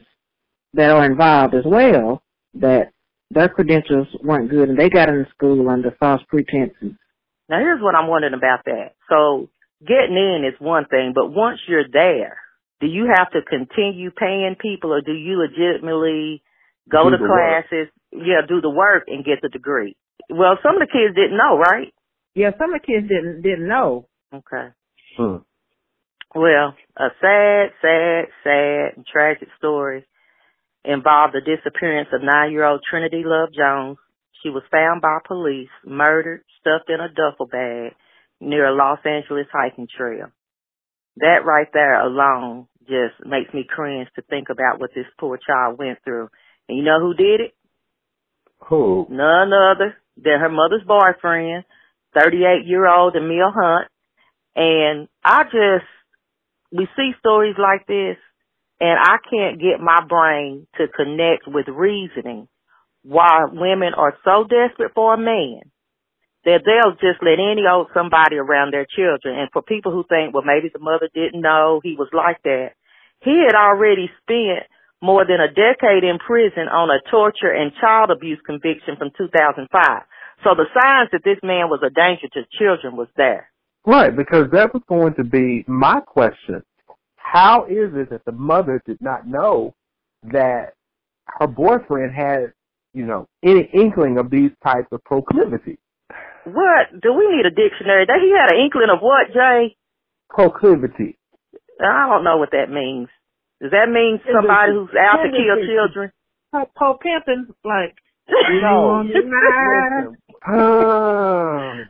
that 0.75 0.91
are 0.91 1.05
involved 1.07 1.55
as 1.55 1.65
well 1.65 2.23
that 2.55 2.93
their 3.31 3.49
credentials 3.49 4.09
weren't 4.23 4.51
good 4.51 4.69
and 4.69 4.79
they 4.79 4.89
got 4.89 5.09
into 5.09 5.29
school 5.31 5.69
under 5.69 5.91
false 6.01 6.23
pretenses. 6.29 6.93
Now 7.49 7.59
here's 7.59 7.83
what 7.83 7.95
I'm 7.95 8.09
wondering 8.09 8.35
about 8.35 8.65
that. 8.67 8.93
So 9.09 9.49
getting 9.81 10.17
in 10.17 10.45
is 10.45 10.61
one 10.61 10.87
thing, 10.87 11.13
but 11.15 11.31
once 11.31 11.61
you're 11.67 11.89
there, 11.91 12.39
do 12.81 12.87
you 12.87 13.11
have 13.15 13.31
to 13.33 13.41
continue 13.43 14.11
paying 14.11 14.57
people 14.61 14.93
or 14.93 15.01
do 15.01 15.13
you 15.13 15.39
legitimately 15.39 16.43
go 16.91 17.05
Do 17.05 17.11
to 17.11 17.17
the 17.17 17.29
work. 17.29 17.65
classes, 17.69 17.89
yeah, 18.13 18.47
do 18.47 18.61
the 18.61 18.71
work 18.71 19.05
and 19.09 19.25
get 19.25 19.41
the 19.43 19.49
degree? 19.49 19.97
Well, 20.31 20.59
some 20.63 20.77
of 20.77 20.81
the 20.81 20.93
kids 20.93 21.15
didn't 21.17 21.37
know, 21.37 21.59
right? 21.59 21.93
Yeah, 22.35 22.51
some 22.59 22.75
of 22.75 22.81
the 22.81 22.87
kids 22.87 23.09
didn't 23.09 23.43
didn't 23.43 23.67
know. 23.67 24.09
Okay. 24.33 24.69
Hmm. 25.17 25.37
Well, 26.35 26.77
a 26.97 27.09
sad, 27.21 27.71
sad, 27.81 28.27
sad, 28.45 28.97
and 28.97 29.07
tragic 29.07 29.49
story 29.57 30.07
involved 30.85 31.35
the 31.35 31.41
disappearance 31.41 32.09
of 32.13 32.23
nine-year-old 32.23 32.83
Trinity 32.89 33.23
Love 33.25 33.49
Jones. 33.57 33.97
She 34.43 34.51
was 34.51 34.63
found 34.71 35.03
by 35.03 35.19
police, 35.27 35.69
murdered, 35.85 36.45
stuffed 36.61 36.91
in 36.91 37.01
a 37.01 37.09
duffel 37.09 37.47
bag 37.47 37.93
near 38.41 38.67
a 38.67 38.75
Los 38.75 39.01
Angeles 39.05 39.47
hiking 39.53 39.89
trail. 39.89 40.27
That 41.17 41.45
right 41.45 41.67
there 41.73 42.01
alone 42.01 42.69
just 42.81 43.27
makes 43.27 43.53
me 43.53 43.67
cringe 43.69 44.09
to 44.15 44.23
think 44.23 44.49
about 44.51 44.81
what 44.81 44.91
this 44.95 45.07
poor 45.19 45.39
child 45.39 45.79
went 45.79 45.99
through. 46.05 46.29
And 46.69 46.79
you 46.79 46.85
know 46.85 47.01
who 47.01 47.15
did 47.15 47.41
it? 47.41 47.55
Who? 48.69 49.07
None 49.11 49.53
other 49.53 49.97
than 50.17 50.41
her 50.41 50.49
mother's 50.49 50.87
boyfriend, 50.87 51.65
38 52.15 52.67
year 52.67 52.87
old 52.87 53.17
Emil 53.17 53.53
Hunt. 53.53 53.89
And 54.55 55.09
I 55.25 55.45
just, 55.45 55.87
we 56.73 56.87
see 56.97 57.13
stories 57.21 57.57
like 57.59 57.87
this 57.87 58.17
and 58.81 58.99
I 58.99 59.17
can't 59.29 59.61
get 59.61 59.81
my 59.81 60.01
brain 60.09 60.67
to 60.77 60.87
connect 60.89 61.47
with 61.47 61.67
reasoning 61.69 62.49
why 63.03 63.47
women 63.51 63.95
are 63.97 64.15
so 64.25 64.45
desperate 64.45 64.93
for 64.95 65.15
a 65.15 65.19
man 65.19 65.61
that 66.45 66.63
they'll 66.65 66.97
just 66.97 67.23
let 67.23 67.39
any 67.39 67.65
old 67.69 67.89
somebody 67.93 68.37
around 68.37 68.73
their 68.73 68.87
children. 68.87 69.39
And 69.39 69.51
for 69.53 69.63
people 69.63 69.93
who 69.93 70.05
think, 70.09 70.33
well, 70.33 70.45
maybe 70.47 70.71
the 70.73 70.79
mother 70.79 71.09
didn't 71.13 71.41
know 71.41 71.81
he 71.83 71.97
was 71.99 72.09
like 72.13 72.43
that, 72.45 72.73
he 73.21 73.45
had 73.47 73.57
already 73.57 74.09
spent 74.23 74.71
more 75.03 75.25
than 75.27 75.41
a 75.41 75.49
decade 75.49 76.05
in 76.05 76.19
prison 76.19 76.67
on 76.71 76.91
a 76.91 77.03
torture 77.11 77.53
and 77.53 77.73
child 77.81 78.11
abuse 78.11 78.41
conviction 78.45 78.97
from 78.99 79.11
2005. 79.17 79.69
So 80.45 80.51
the 80.55 80.67
signs 80.75 81.11
that 81.13 81.23
this 81.25 81.39
man 81.43 81.69
was 81.69 81.81
a 81.83 81.91
danger 81.91 82.29
to 82.33 82.47
children 82.59 82.97
was 82.97 83.09
there. 83.17 83.51
Right, 83.87 84.15
because 84.15 84.51
that 84.53 84.75
was 84.75 84.83
going 84.89 85.15
to 85.15 85.25
be 85.25 85.65
my 85.67 86.01
question. 86.01 86.63
How 87.17 87.65
is 87.65 87.95
it 87.95 88.11
that 88.11 88.25
the 88.25 88.33
mother 88.33 88.83
did 88.87 89.01
not 89.01 89.27
know 89.27 89.75
that 90.25 90.75
her 91.27 91.47
boyfriend 91.47 92.15
had, 92.15 92.53
you 92.99 93.07
know, 93.07 93.29
any 93.45 93.63
inkling 93.73 94.19
of 94.19 94.29
these 94.29 94.51
types 94.63 94.89
of 94.91 95.05
proclivities? 95.05 95.79
What? 96.45 96.91
Do 97.01 97.15
we 97.15 97.29
need 97.31 97.47
a 97.47 97.51
dictionary? 97.55 98.07
That 98.07 98.19
he 98.21 98.35
had 98.35 98.51
an 98.51 98.59
inkling 98.65 98.91
of 98.93 98.99
what, 99.01 99.33
Jay? 99.33 99.77
Proclivity. 100.29 101.17
I 101.81 102.09
don't 102.11 102.25
know 102.25 102.39
what 102.39 102.51
that 102.51 102.69
means. 102.71 103.07
Does 103.63 103.71
that 103.71 103.89
mean 103.89 104.21
somebody 104.35 104.73
who's 104.73 104.91
out 104.99 105.23
to 105.23 105.31
kill 105.31 105.63
children? 105.63 106.11
Po- 106.51 106.71
po 106.77 106.99
pimping 106.99 107.55
like 107.65 107.95
No. 108.63 109.03
you 109.15 109.31
want 109.31 110.19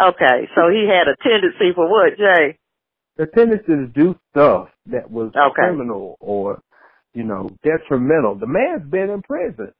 okay, 0.00 0.48
so 0.54 0.70
he 0.70 0.88
had 0.88 1.06
a 1.08 1.16
tendency 1.22 1.72
for 1.74 1.88
what, 1.90 2.16
Jay? 2.16 2.58
the 3.16 3.26
tendency 3.26 3.66
to 3.66 3.86
do 3.86 4.18
stuff 4.30 4.68
that 4.86 5.10
was 5.10 5.32
Okay. 5.36 5.52
criminal 5.54 6.16
or, 6.20 6.60
you 7.14 7.24
know, 7.24 7.50
detrimental. 7.64 8.36
The 8.36 8.46
man's 8.46 8.90
been 8.90 9.10
in 9.10 9.22
prison. 9.22 9.72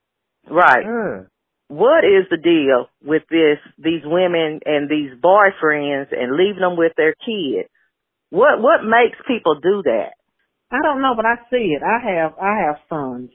Right. 0.51 0.85
Ah. 0.87 1.27
What 1.69 2.05
is 2.05 2.27
the 2.31 2.37
deal 2.37 2.89
with 3.03 3.23
this, 3.31 3.59
these 3.79 4.03
women 4.05 4.61
and 4.67 4.91
these 4.91 5.13
boyfriends 5.21 6.13
and 6.13 6.37
leaving 6.37 6.61
them 6.61 6.77
with 6.77 6.93
their 6.97 7.15
kids? 7.15 7.69
What, 8.31 8.61
what 8.61 8.85
makes 8.85 9.19
people 9.27 9.55
do 9.61 9.83
that? 9.85 10.11
I 10.71 10.79
don't 10.83 11.03
know, 11.03 11.15
but 11.17 11.27
I 11.27 11.37
see 11.51 11.77
it. 11.77 11.83
I 11.83 11.99
have 12.17 12.33
I 12.41 12.67
have 12.67 12.77
sons, 12.89 13.31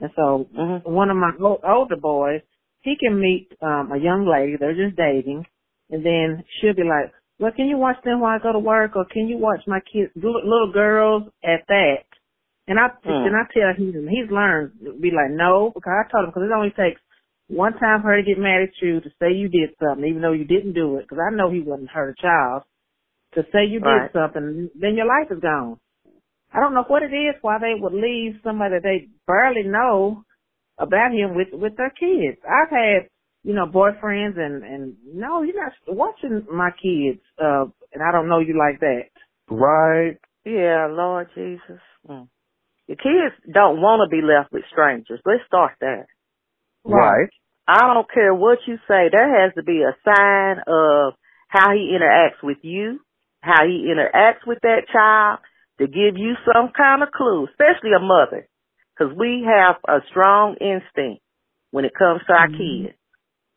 and 0.00 0.10
so 0.16 0.48
hmm 0.54 0.78
one 0.90 1.10
of 1.10 1.16
my 1.16 1.32
o- 1.40 1.60
older 1.64 1.96
boys, 1.96 2.40
he 2.80 2.96
can 2.98 3.20
meet 3.20 3.48
um 3.60 3.92
a 3.92 3.98
young 3.98 4.26
lady. 4.26 4.56
They're 4.58 4.74
just 4.74 4.96
dating, 4.96 5.44
and 5.90 6.04
then 6.06 6.44
she'll 6.60 6.74
be 6.74 6.84
like, 6.84 7.12
"Well, 7.38 7.52
can 7.52 7.66
you 7.66 7.76
watch 7.76 7.96
them 8.04 8.20
while 8.20 8.36
I 8.38 8.42
go 8.42 8.52
to 8.52 8.58
work, 8.58 8.96
or 8.96 9.04
can 9.04 9.28
you 9.28 9.36
watch 9.38 9.60
my 9.66 9.80
kids, 9.80 10.12
little, 10.16 10.42
little 10.42 10.72
girls 10.72 11.24
at 11.44 11.66
that?" 11.68 12.04
And 12.68 12.78
I 12.80 12.88
Hmm. 13.04 13.26
and 13.26 13.36
I 13.36 13.44
tell 13.52 13.74
him 13.74 14.08
he's 14.08 14.30
learned 14.30 14.72
to 14.84 14.92
be 14.98 15.10
like, 15.10 15.30
"No," 15.30 15.70
because 15.74 15.92
I 15.92 16.10
told 16.10 16.24
him 16.24 16.30
because 16.30 16.50
it 16.50 16.54
only 16.54 16.70
takes 16.70 17.00
one 17.48 17.72
time 17.78 18.02
for 18.02 18.08
her 18.08 18.16
to 18.16 18.26
get 18.26 18.38
mad 18.38 18.62
at 18.62 18.82
you 18.82 19.00
to 19.00 19.10
say 19.20 19.32
you 19.32 19.48
did 19.48 19.70
something, 19.78 20.04
even 20.04 20.22
though 20.22 20.32
you 20.32 20.44
didn't 20.44 20.72
do 20.72 20.96
it. 20.96 21.02
Because 21.02 21.18
I 21.20 21.34
know 21.34 21.50
he 21.50 21.60
wouldn't 21.60 21.90
hurt 21.90 22.16
a 22.18 22.22
child. 22.22 22.64
To 23.34 23.42
say 23.52 23.66
you 23.66 23.80
did 23.80 24.12
something, 24.12 24.70
then 24.74 24.96
your 24.96 25.06
life 25.06 25.30
is 25.30 25.40
gone. 25.40 25.78
I 26.52 26.60
don't 26.60 26.74
know 26.74 26.84
what 26.88 27.02
it 27.02 27.12
is 27.14 27.34
why 27.42 27.58
they 27.58 27.74
would 27.78 27.92
leave 27.92 28.40
somebody 28.42 28.76
they 28.82 29.08
barely 29.26 29.64
know 29.64 30.24
about 30.78 31.12
him 31.12 31.34
with 31.34 31.48
with 31.52 31.76
their 31.76 31.90
kids. 31.90 32.38
I've 32.44 32.70
had 32.70 33.08
you 33.42 33.54
know 33.54 33.66
boyfriends 33.66 34.38
and 34.38 34.62
and 34.64 34.96
no, 35.04 35.42
you're 35.42 35.62
not 35.62 35.72
watching 35.88 36.46
my 36.52 36.70
kids, 36.70 37.20
uh, 37.38 37.66
and 37.92 38.02
I 38.02 38.12
don't 38.12 38.28
know 38.28 38.40
you 38.40 38.58
like 38.58 38.80
that. 38.80 39.10
Right. 39.50 40.16
Yeah, 40.44 40.88
Lord 40.90 41.28
Jesus. 41.34 41.80
Mm. 42.08 42.28
The 42.88 42.96
kids 42.96 43.34
don't 43.52 43.80
want 43.80 44.02
to 44.04 44.14
be 44.14 44.22
left 44.22 44.52
with 44.52 44.62
strangers. 44.70 45.20
Let's 45.24 45.44
start 45.46 45.72
there. 45.80 46.06
Right. 46.84 47.28
I 47.66 47.92
don't 47.94 48.10
care 48.12 48.32
what 48.32 48.58
you 48.66 48.76
say. 48.86 49.08
There 49.10 49.42
has 49.42 49.54
to 49.54 49.62
be 49.64 49.82
a 49.82 49.96
sign 50.04 50.58
of 50.68 51.14
how 51.48 51.72
he 51.72 51.96
interacts 51.98 52.42
with 52.42 52.58
you, 52.62 53.00
how 53.40 53.66
he 53.66 53.90
interacts 53.90 54.46
with 54.46 54.58
that 54.62 54.86
child 54.92 55.40
to 55.78 55.86
give 55.86 56.16
you 56.16 56.34
some 56.54 56.70
kind 56.76 57.02
of 57.02 57.10
clue, 57.10 57.48
especially 57.50 57.90
a 57.96 58.00
mother, 58.00 58.46
because 58.94 59.12
we 59.16 59.44
have 59.46 59.76
a 59.88 60.00
strong 60.10 60.56
instinct 60.60 61.22
when 61.72 61.84
it 61.84 61.94
comes 61.94 62.22
to 62.26 62.32
our 62.32 62.48
Mhm. 62.48 62.56
kids 62.86 62.98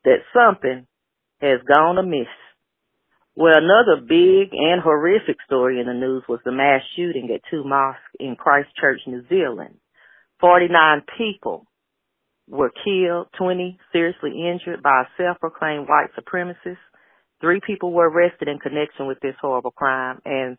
that 0.06 0.24
something 0.34 0.88
has 1.42 1.62
gone 1.64 1.98
amiss. 2.00 2.28
Well, 3.40 3.56
another 3.56 4.02
big 4.02 4.52
and 4.52 4.82
horrific 4.82 5.38
story 5.46 5.80
in 5.80 5.88
the 5.88 5.94
news 5.94 6.24
was 6.28 6.42
the 6.44 6.52
mass 6.52 6.82
shooting 6.98 7.30
at 7.34 7.40
two 7.50 7.64
mosques 7.64 8.02
in 8.20 8.36
Christchurch, 8.36 9.00
New 9.08 9.24
Zealand. 9.30 9.76
49 10.42 11.04
people 11.18 11.66
were 12.50 12.70
killed, 12.84 13.28
20 13.38 13.80
seriously 13.94 14.32
injured 14.32 14.84
by 14.84 15.04
a 15.04 15.12
self-proclaimed 15.16 15.88
white 15.88 16.10
supremacist. 16.20 16.84
Three 17.40 17.62
people 17.66 17.94
were 17.94 18.10
arrested 18.10 18.50
in 18.50 18.60
connection 18.60 19.08
with 19.08 19.22
this 19.22 19.36
horrible 19.40 19.72
crime 19.72 20.20
and 20.26 20.58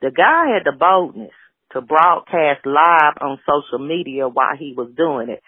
the 0.00 0.10
guy 0.10 0.54
had 0.54 0.64
the 0.64 0.74
boldness 0.74 1.36
to 1.72 1.82
broadcast 1.82 2.64
live 2.64 3.20
on 3.20 3.40
social 3.44 3.86
media 3.86 4.26
while 4.26 4.56
he 4.58 4.72
was 4.74 4.88
doing 4.96 5.28
it, 5.28 5.42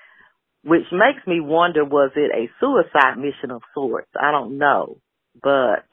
which 0.63 0.85
makes 0.93 1.27
me 1.27 1.41
wonder 1.41 1.83
was 1.83 2.11
it 2.15 2.31
a 2.31 2.53
suicide 2.61 3.17
mission 3.17 3.51
of 3.51 3.63
sorts? 3.73 4.11
I 4.21 4.33
don't 4.33 4.59
know. 4.59 4.99
But 5.43 5.89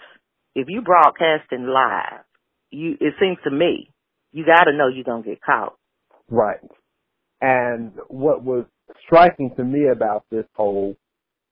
if 0.56 0.68
you 0.70 0.82
broadcasting 0.82 1.68
live, 1.68 2.24
you 2.70 2.98
it 3.00 3.14
seems 3.20 3.38
to 3.44 3.52
me 3.52 3.90
you 4.32 4.46
got 4.46 4.64
to 4.66 4.74
know 4.74 4.88
you're 4.88 5.04
to 5.04 5.30
get 5.30 5.42
caught. 5.42 5.76
Right. 6.30 6.60
And 7.42 7.92
what 8.08 8.44
was 8.44 8.66
striking 9.06 9.54
to 9.56 9.64
me 9.64 9.88
about 9.88 10.26
this 10.32 10.46
whole 10.56 10.96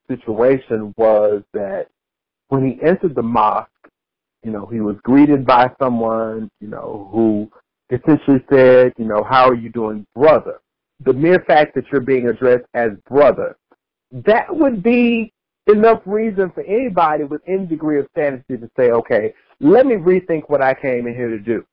situation 0.07 0.93
was 0.97 1.43
that 1.53 1.87
when 2.47 2.65
he 2.65 2.79
entered 2.85 3.15
the 3.15 3.23
mosque, 3.23 3.69
you 4.43 4.51
know, 4.51 4.65
he 4.65 4.79
was 4.79 4.95
greeted 5.03 5.45
by 5.45 5.69
someone, 5.81 6.49
you 6.61 6.67
know, 6.67 7.09
who 7.11 7.51
essentially 7.91 8.43
said, 8.49 8.93
you 8.97 9.05
know, 9.05 9.23
how 9.27 9.49
are 9.49 9.55
you 9.55 9.69
doing, 9.69 10.05
brother? 10.15 10.59
The 11.01 11.13
mere 11.13 11.43
fact 11.45 11.75
that 11.75 11.85
you're 11.91 12.01
being 12.01 12.27
addressed 12.27 12.65
as 12.73 12.91
brother, 13.09 13.57
that 14.11 14.47
would 14.49 14.81
be 14.81 15.33
enough 15.71 16.01
reason 16.05 16.51
for 16.53 16.63
anybody 16.63 17.23
with 17.23 17.41
any 17.47 17.65
degree 17.65 17.99
of 17.99 18.07
sanity 18.15 18.57
to 18.57 18.69
say, 18.77 18.91
okay, 18.91 19.33
let 19.59 19.85
me 19.85 19.95
rethink 19.95 20.43
what 20.47 20.61
I 20.61 20.73
came 20.73 21.07
in 21.07 21.15
here 21.15 21.29
to 21.29 21.39
do. 21.39 21.65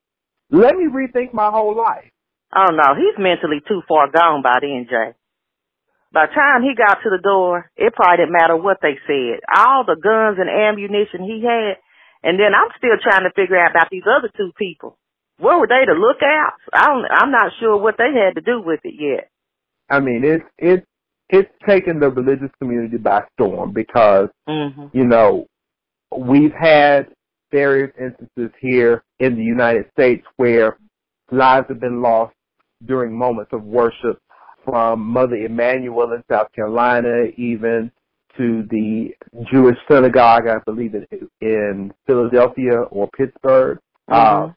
Let 0.51 0.75
me 0.75 0.85
rethink 0.85 1.33
my 1.33 1.49
whole 1.49 1.75
life. 1.75 2.09
Oh 2.55 2.71
no, 2.71 2.95
he's 2.95 3.19
mentally 3.19 3.59
too 3.67 3.81
far 3.87 4.09
gone 4.09 4.41
by 4.41 4.59
then, 4.61 4.87
Jay. 4.89 5.11
By 6.13 6.27
the 6.27 6.33
time 6.33 6.63
he 6.63 6.73
got 6.73 7.03
to 7.03 7.09
the 7.11 7.21
door, 7.21 7.69
it 7.75 7.93
probably 7.93 8.23
didn't 8.23 8.37
matter 8.39 8.55
what 8.55 8.77
they 8.81 8.95
said. 9.05 9.43
All 9.53 9.83
the 9.83 9.99
guns 9.99 10.39
and 10.39 10.47
ammunition 10.49 11.27
he 11.27 11.43
had, 11.43 11.75
and 12.23 12.39
then 12.39 12.55
I'm 12.55 12.71
still 12.77 12.95
trying 13.03 13.27
to 13.27 13.35
figure 13.35 13.59
out 13.59 13.71
about 13.71 13.91
these 13.91 14.07
other 14.07 14.31
two 14.35 14.51
people. 14.57 14.97
What 15.37 15.59
were 15.59 15.67
they 15.67 15.85
to 15.85 15.99
look 15.99 16.23
out? 16.23 16.55
I 16.71 16.87
don't, 16.87 17.05
I'm 17.11 17.31
not 17.31 17.51
sure 17.59 17.77
what 17.77 17.95
they 17.97 18.09
had 18.15 18.35
to 18.35 18.41
do 18.41 18.61
with 18.63 18.79
it 18.83 18.95
yet. 18.97 19.29
I 19.89 19.99
mean, 19.99 20.23
it's 20.23 20.43
it's 20.57 20.85
it's 21.29 21.51
taken 21.67 21.99
the 21.99 22.09
religious 22.09 22.51
community 22.59 22.97
by 22.97 23.21
storm 23.33 23.71
because 23.71 24.29
hmm 24.47 24.87
you 24.93 25.05
know 25.05 25.45
we've 26.15 26.53
had 26.53 27.07
various 27.51 27.91
instances 27.99 28.51
here 28.59 29.03
in 29.19 29.35
the 29.35 29.43
United 29.43 29.85
States 29.91 30.25
where 30.37 30.77
lives 31.31 31.67
have 31.69 31.79
been 31.79 32.01
lost 32.01 32.33
during 32.85 33.17
moments 33.17 33.51
of 33.53 33.63
worship 33.63 34.19
from 34.63 34.99
Mother 34.99 35.35
Emanuel 35.35 36.11
in 36.13 36.23
South 36.29 36.51
Carolina 36.53 37.27
even 37.37 37.91
to 38.37 38.63
the 38.69 39.09
Jewish 39.51 39.77
synagogue, 39.89 40.47
I 40.47 40.59
believe 40.65 40.93
it 40.93 41.09
in 41.41 41.91
Philadelphia 42.05 42.81
or 42.91 43.09
Pittsburgh, 43.17 43.79
uh, 44.09 44.49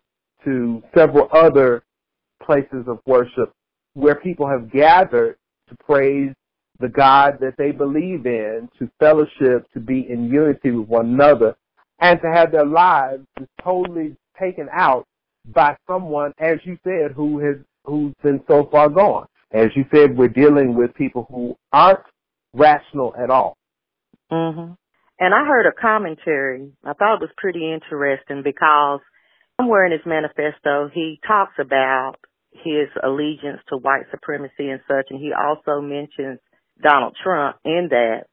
to 0.45 0.83
several 0.95 1.29
other 1.33 1.83
places 2.45 2.85
of 2.87 2.99
worship 3.07 3.53
where 3.95 4.17
people 4.17 4.49
have 4.49 4.71
gathered 4.71 5.37
to 5.69 5.77
praise 5.85 6.33
the 6.81 6.89
God 6.89 7.39
that 7.41 7.55
they 7.59 7.73
believe 7.73 8.27
in, 8.27 8.69
to 8.79 8.91
fellowship, 8.99 9.71
to 9.75 9.81
be 9.81 10.07
in 10.09 10.25
unity 10.25 10.71
with 10.71 10.89
one 10.89 11.07
another, 11.07 11.57
and 12.00 12.21
to 12.23 12.31
have 12.33 12.52
their 12.52 12.67
lives 12.67 13.26
totally 13.63 14.17
taken 14.41 14.69
out 14.73 15.07
by 15.47 15.76
someone, 15.87 16.33
as 16.39 16.59
you 16.65 16.78
said, 16.85 17.13
who 17.13 17.39
has 17.41 17.57
who's 17.85 18.15
been 18.23 18.41
so 18.49 18.69
far 18.71 18.89
gone. 18.89 19.26
As 19.52 19.69
you 19.75 19.85
said, 19.93 20.17
we're 20.17 20.28
dealing 20.28 20.75
with 20.75 20.95
people 20.95 21.26
who 21.31 21.57
aren't 21.73 22.00
rational 22.54 23.15
at 23.19 23.31
all. 23.31 23.57
hmm 24.31 24.73
And 25.19 25.35
I 25.35 25.45
heard 25.47 25.67
a 25.67 25.73
commentary. 25.73 26.73
I 26.85 26.93
thought 26.93 27.17
it 27.17 27.21
was 27.21 27.31
pretty 27.37 27.73
interesting 27.73 28.43
because 28.45 29.00
somewhere 29.61 29.87
in 29.87 29.93
his 29.93 30.07
manifesto 30.07 30.89
he 30.93 31.19
talks 31.26 31.54
about 31.59 32.15
his 32.52 32.89
allegiance 33.02 33.61
to 33.69 33.76
white 33.76 34.04
supremacy 34.11 34.69
and 34.69 34.81
such, 34.89 35.07
and 35.11 35.21
he 35.21 35.33
also 35.33 35.81
mentions 35.81 36.39
Donald 36.82 37.16
Trump 37.23 37.56
in 37.64 37.88
that. 37.90 38.25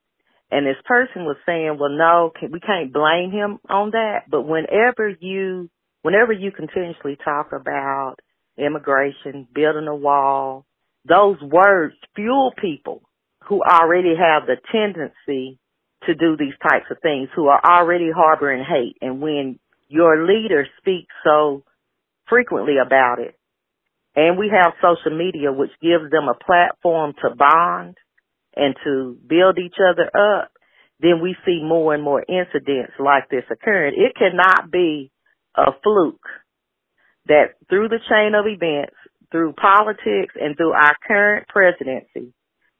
And 0.49 0.65
this 0.65 0.81
person 0.85 1.25
was 1.25 1.35
saying, 1.45 1.77
well, 1.79 1.89
no, 1.89 2.31
can, 2.37 2.51
we 2.51 2.59
can't 2.61 2.93
blame 2.93 3.31
him 3.31 3.59
on 3.69 3.91
that. 3.91 4.29
But 4.29 4.43
whenever 4.43 5.09
you, 5.19 5.69
whenever 6.03 6.31
you 6.31 6.51
continuously 6.51 7.17
talk 7.23 7.51
about 7.51 8.15
immigration, 8.57 9.47
building 9.53 9.87
a 9.87 9.95
wall, 9.95 10.65
those 11.07 11.37
words 11.41 11.95
fuel 12.15 12.53
people 12.61 13.01
who 13.47 13.61
already 13.61 14.13
have 14.17 14.47
the 14.47 14.57
tendency 14.71 15.59
to 16.05 16.15
do 16.15 16.37
these 16.37 16.53
types 16.61 16.85
of 16.91 16.97
things, 17.01 17.29
who 17.35 17.47
are 17.47 17.61
already 17.63 18.09
harboring 18.15 18.63
hate. 18.63 18.97
And 19.01 19.21
when 19.21 19.59
your 19.89 20.25
leader 20.25 20.65
speaks 20.79 21.13
so 21.23 21.63
frequently 22.29 22.75
about 22.83 23.19
it, 23.19 23.35
and 24.15 24.37
we 24.37 24.49
have 24.49 24.73
social 24.81 25.15
media, 25.15 25.51
which 25.51 25.71
gives 25.81 26.09
them 26.09 26.27
a 26.27 26.43
platform 26.43 27.13
to 27.21 27.35
bond 27.35 27.95
and 28.57 28.75
to 28.83 29.17
build 29.27 29.57
each 29.59 29.75
other 29.79 30.05
up, 30.05 30.51
then 30.99 31.21
we 31.21 31.35
see 31.45 31.61
more 31.63 31.93
and 31.93 32.03
more 32.03 32.23
incidents 32.27 32.93
like 32.99 33.29
this 33.29 33.43
occurring. 33.51 33.93
It 33.95 34.15
cannot 34.17 34.71
be 34.71 35.11
a 35.55 35.71
fluke 35.83 36.25
that 37.27 37.55
through 37.69 37.89
the 37.89 37.99
chain 38.09 38.33
of 38.35 38.45
events, 38.47 38.95
through 39.31 39.53
politics 39.53 40.33
and 40.39 40.55
through 40.55 40.73
our 40.73 40.95
current 41.07 41.47
presidency, 41.49 42.33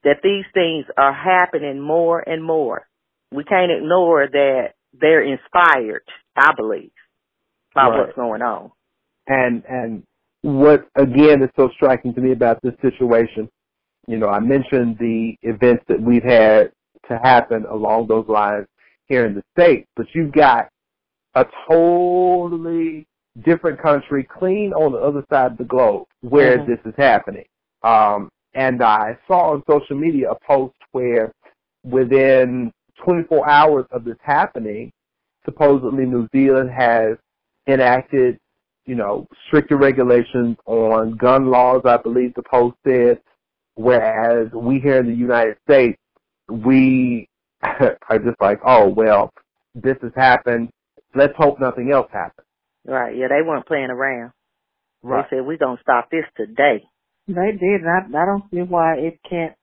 that 0.04 0.22
these 0.24 0.46
things 0.54 0.86
are 0.98 1.14
happening 1.14 1.80
more 1.80 2.20
and 2.20 2.44
more. 2.44 2.88
We 3.32 3.44
can't 3.44 3.72
ignore 3.72 4.28
that 4.28 4.70
they're 4.94 5.22
inspired, 5.22 6.04
I 6.36 6.54
believe, 6.56 6.92
by 7.76 7.90
Right. 7.90 8.00
what's 8.00 8.16
going 8.16 8.42
on. 8.42 8.72
And 9.28 9.64
and 9.68 10.04
what 10.42 10.88
again 10.96 11.44
is 11.44 11.50
so 11.56 11.70
striking 11.76 12.14
to 12.14 12.22
me 12.22 12.32
about 12.32 12.62
this 12.62 12.74
situation, 12.82 13.50
you 14.08 14.18
know, 14.18 14.30
I 14.30 14.40
mentioned 14.40 14.98
the 15.00 15.36
events 15.42 15.84
that 15.88 16.02
we've 16.02 16.24
had 16.24 16.72
to 17.10 17.20
happen 17.20 17.66
along 17.66 18.08
those 18.08 18.28
lines 18.28 18.68
here 19.08 19.26
in 19.26 19.36
the 19.36 19.44
States, 19.58 19.88
but 19.96 20.08
you've 20.14 20.32
got 20.32 20.70
a 21.36 21.46
totally 21.70 23.06
different 23.44 23.80
country 23.80 24.24
clean 24.24 24.74
on 24.74 24.92
the 24.92 24.98
other 24.98 25.24
side 25.30 25.52
of 25.52 25.58
the 25.58 25.64
globe 25.64 26.06
where 26.22 26.58
Mhm. 26.58 26.66
this 26.66 26.80
is 26.86 26.96
happening. 26.98 27.46
Um 27.84 28.30
and 28.54 28.82
I 28.82 29.16
saw 29.28 29.52
on 29.52 29.64
social 29.70 29.96
media 29.96 30.32
a 30.32 30.36
post 30.36 30.74
where 30.92 31.32
within 31.84 32.74
24 32.96 33.48
hours 33.48 33.86
of 33.92 34.04
this 34.04 34.18
happening, 34.24 34.92
supposedly 35.46 36.06
New 36.06 36.28
Zealand 36.34 36.72
has 36.72 37.18
enacted, 37.68 38.40
you 38.86 38.96
know, 38.96 39.28
stricter 39.46 39.78
regulations 39.78 40.58
on 40.66 41.12
gun 41.18 41.52
laws, 41.52 41.84
I 41.86 41.98
believe 41.98 42.34
the 42.34 42.42
post 42.42 42.76
said, 42.84 43.22
whereas 43.78 44.52
we 44.54 44.80
here 44.80 44.98
in 45.00 45.08
the 45.08 45.14
United 45.16 45.58
States, 45.64 45.98
we 46.50 47.30
are 47.64 48.20
just 48.20 48.40
like, 48.42 48.60
oh, 48.66 48.90
well, 48.90 49.32
this 49.76 49.98
has 50.02 50.12
happened. 50.16 50.70
Let's 51.16 51.34
hope 51.38 51.60
nothing 51.60 51.92
else 51.92 52.10
happens. 52.12 52.46
Right. 52.86 53.16
Yeah, 53.16 53.28
they 53.30 53.46
weren't 53.48 53.66
playing 53.68 53.90
around. 53.90 54.32
Right. 55.04 55.26
They 55.30 55.38
said, 55.38 55.46
we're 55.46 55.58
going 55.58 55.78
to 55.78 55.84
stop 55.84 56.10
this 56.12 56.26
today. 56.36 56.84
They 57.28 57.52
did. 57.52 57.82
and 57.82 58.16
I, 58.16 58.22
I 58.22 58.26
don't 58.26 58.44
see 58.52 58.62
why 58.62 58.96
it 58.96 59.20
can't 59.30 59.56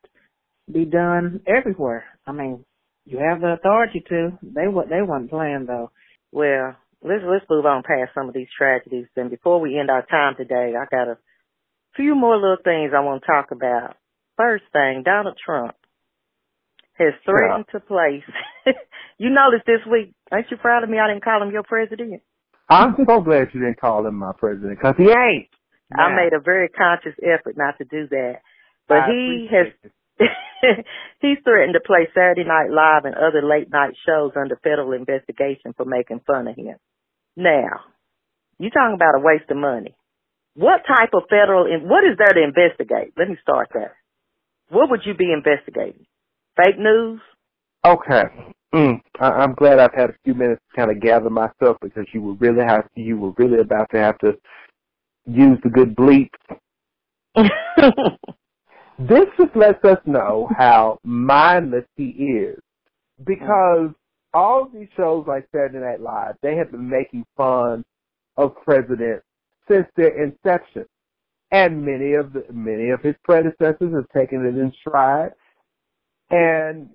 be 0.70 0.84
done 0.84 1.40
everywhere. 1.46 2.04
I 2.26 2.32
mean, 2.32 2.64
you 3.06 3.18
have 3.18 3.40
the 3.40 3.56
authority 3.58 4.02
to. 4.08 4.38
They 4.42 4.68
wa- 4.68 4.84
they 4.88 5.02
wasn't 5.02 5.30
playing 5.30 5.64
though. 5.66 5.90
Well, 6.32 6.76
let's 7.02 7.22
let's 7.26 7.44
move 7.48 7.66
on 7.66 7.82
past 7.82 8.12
some 8.14 8.28
of 8.28 8.34
these 8.34 8.48
tragedies. 8.56 9.06
And 9.16 9.30
before 9.30 9.60
we 9.60 9.78
end 9.78 9.90
our 9.90 10.04
time 10.06 10.34
today, 10.36 10.72
I 10.78 10.84
got 10.90 11.08
a 11.08 11.18
few 11.96 12.14
more 12.14 12.36
little 12.36 12.56
things 12.62 12.92
I 12.94 13.00
want 13.00 13.22
to 13.22 13.26
talk 13.26 13.50
about. 13.50 13.96
First 14.36 14.64
thing, 14.72 15.02
Donald 15.04 15.38
Trump 15.44 15.74
has 16.94 17.14
threatened 17.24 17.66
to 17.72 17.80
place. 17.80 18.24
you 19.18 19.30
noticed 19.30 19.66
this 19.66 19.84
week? 19.90 20.14
Ain't 20.32 20.46
you 20.50 20.56
proud 20.56 20.84
of 20.84 20.90
me? 20.90 20.98
I 20.98 21.08
didn't 21.08 21.24
call 21.24 21.42
him 21.42 21.50
your 21.50 21.62
president. 21.62 22.22
I'm 22.68 22.96
so 23.06 23.20
glad 23.20 23.48
you 23.52 23.60
didn't 23.60 23.80
call 23.80 24.06
him 24.06 24.14
my 24.14 24.32
president 24.36 24.78
because 24.78 24.94
he 24.96 25.10
ain't. 25.10 25.48
I 25.92 26.14
made 26.14 26.32
a 26.32 26.40
very 26.40 26.68
conscious 26.68 27.14
effort 27.22 27.56
not 27.56 27.78
to 27.78 27.84
do 27.84 28.08
that. 28.08 28.40
But 28.88 28.98
I 28.98 29.06
he 29.10 29.48
has. 29.50 29.68
He's 31.20 31.38
threatened 31.44 31.74
to 31.74 31.80
play 31.84 32.08
Saturday 32.14 32.44
Night 32.44 32.70
Live 32.70 33.04
and 33.04 33.14
other 33.14 33.42
late 33.42 33.70
night 33.70 33.94
shows 34.06 34.32
under 34.34 34.56
federal 34.56 34.92
investigation 34.92 35.74
for 35.76 35.84
making 35.84 36.20
fun 36.26 36.48
of 36.48 36.56
him. 36.56 36.76
Now, 37.36 37.84
you're 38.58 38.70
talking 38.70 38.94
about 38.94 39.18
a 39.18 39.22
waste 39.22 39.50
of 39.50 39.56
money. 39.56 39.94
What 40.54 40.82
type 40.86 41.10
of 41.12 41.24
federal, 41.28 41.66
what 41.82 42.04
is 42.04 42.16
there 42.16 42.32
to 42.32 42.42
investigate? 42.42 43.12
Let 43.16 43.28
me 43.28 43.36
start 43.42 43.68
there. 43.74 43.96
What 44.74 44.90
would 44.90 45.00
you 45.04 45.14
be 45.14 45.32
investigating? 45.32 46.06
Fake 46.56 46.78
news? 46.78 47.20
Okay. 47.84 48.24
Mm, 48.74 49.00
I, 49.20 49.26
I'm 49.26 49.54
glad 49.54 49.78
I've 49.78 49.94
had 49.94 50.10
a 50.10 50.16
few 50.24 50.34
minutes 50.34 50.60
to 50.70 50.76
kind 50.76 50.90
of 50.90 51.00
gather 51.00 51.30
myself 51.30 51.76
because 51.80 52.06
you 52.12 52.20
were 52.22 52.34
really 52.34 52.64
have 52.64 52.88
you 52.94 53.16
were 53.16 53.32
really 53.38 53.60
about 53.60 53.88
to 53.92 53.98
have 53.98 54.18
to 54.18 54.32
use 55.26 55.58
the 55.62 55.70
good 55.70 55.94
bleep. 55.96 56.30
This 58.98 59.24
just 59.36 59.56
lets 59.56 59.84
us 59.84 59.98
know 60.06 60.48
how 60.56 60.98
mindless 61.02 61.84
he 61.96 62.10
is 62.10 62.60
because 63.26 63.90
all 64.32 64.68
these 64.72 64.88
shows 64.96 65.24
like 65.26 65.48
Saturday 65.50 65.80
Night 65.80 66.00
Live, 66.00 66.36
they 66.42 66.54
have 66.56 66.70
been 66.70 66.88
making 66.88 67.24
fun 67.36 67.84
of 68.36 68.54
presidents 68.64 69.24
since 69.68 69.86
their 69.96 70.22
inception, 70.22 70.84
and 71.54 71.86
many 71.86 72.14
of 72.14 72.32
the 72.32 72.44
many 72.52 72.90
of 72.90 73.00
his 73.00 73.14
predecessors 73.22 73.94
have 73.94 74.08
taken 74.12 74.44
it 74.44 74.58
in 74.58 74.72
stride. 74.80 75.30
And 76.30 76.90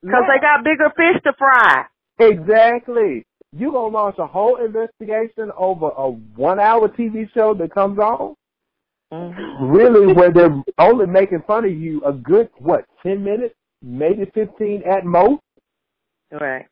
Because 0.00 0.24
they 0.26 0.40
got 0.40 0.64
bigger 0.64 0.90
fish 0.96 1.22
to 1.24 1.32
fry. 1.36 1.84
Exactly. 2.18 3.26
You 3.52 3.70
gonna 3.70 3.94
launch 3.94 4.16
a 4.18 4.26
whole 4.26 4.56
investigation 4.64 5.52
over 5.56 5.90
a 5.94 6.10
one-hour 6.10 6.88
TV 6.88 7.28
show 7.34 7.52
that 7.54 7.74
comes 7.74 7.98
on? 7.98 8.34
Mhm. 9.12 9.72
Really, 9.74 10.12
where 10.14 10.30
they're 10.32 10.62
only 10.78 11.06
making 11.06 11.42
fun 11.42 11.64
of 11.66 11.72
you 11.72 12.02
a 12.04 12.12
good 12.12 12.48
what 12.58 12.86
ten 13.02 13.22
minutes, 13.22 13.54
maybe 13.82 14.24
fifteen 14.32 14.82
at 14.84 15.04
most. 15.04 15.42
Right. 16.32 16.66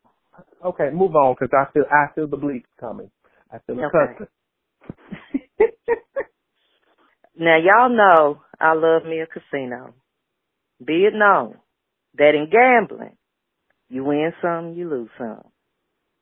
Okay, 0.63 0.89
move 0.91 1.15
on 1.15 1.35
because 1.39 1.53
I 1.53 1.71
feel 1.71 1.85
I 1.91 2.07
feel 2.15 2.27
the 2.27 2.37
bleach 2.37 2.65
coming. 2.79 3.11
I 3.51 3.59
feel 3.59 3.75
the 3.75 3.85
Okay. 3.85 4.25
Now 7.39 7.57
y'all 7.57 7.89
know 7.89 8.41
I 8.59 8.73
love 8.73 9.05
me 9.05 9.19
a 9.19 9.27
casino. 9.27 9.93
Be 10.83 11.05
it 11.05 11.13
known 11.13 11.55
that 12.17 12.35
in 12.35 12.49
gambling, 12.51 13.15
you 13.89 14.03
win 14.03 14.33
some, 14.41 14.73
you 14.73 14.89
lose 14.89 15.09
some. 15.17 15.43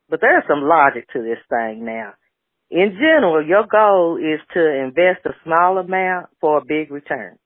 But 0.09 0.21
there's 0.21 0.43
some 0.47 0.63
logic 0.63 1.07
to 1.13 1.21
this 1.21 1.39
thing 1.49 1.85
now. 1.85 2.13
In 2.69 2.97
general, 2.99 3.45
your 3.45 3.65
goal 3.65 4.17
is 4.17 4.39
to 4.53 4.83
invest 4.83 5.25
a 5.25 5.31
small 5.43 5.77
amount 5.77 6.27
for 6.41 6.57
a 6.57 6.65
big 6.65 6.91
return. 6.91 7.37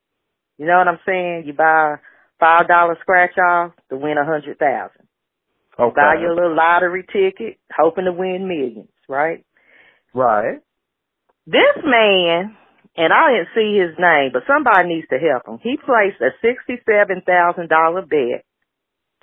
You 0.57 0.65
know 0.65 0.77
what 0.77 0.87
I'm 0.87 0.99
saying? 1.05 1.43
You 1.45 1.53
buy 1.53 1.93
a 1.93 1.97
five 2.39 2.67
dollar 2.67 2.97
scratch 3.01 3.37
off 3.37 3.71
to 3.89 3.97
win 3.97 4.17
a 4.17 4.25
hundred 4.25 4.57
thousand. 4.57 5.07
Okay. 5.79 5.95
Buy 5.95 6.15
your 6.19 6.35
little 6.35 6.55
lottery 6.55 7.03
ticket, 7.03 7.57
hoping 7.73 8.05
to 8.05 8.11
win 8.11 8.47
millions, 8.47 8.89
right? 9.07 9.45
Right. 10.13 10.59
This 11.45 11.83
man, 11.83 12.55
and 12.99 13.15
I 13.15 13.31
didn't 13.31 13.55
see 13.55 13.79
his 13.79 13.95
name, 13.95 14.35
but 14.35 14.43
somebody 14.43 14.91
needs 14.91 15.07
to 15.07 15.17
help 15.23 15.47
him. 15.47 15.63
He 15.63 15.79
placed 15.79 16.19
a 16.19 16.35
sixty-seven 16.43 17.23
thousand 17.23 17.71
dollar 17.71 18.03
bet 18.03 18.43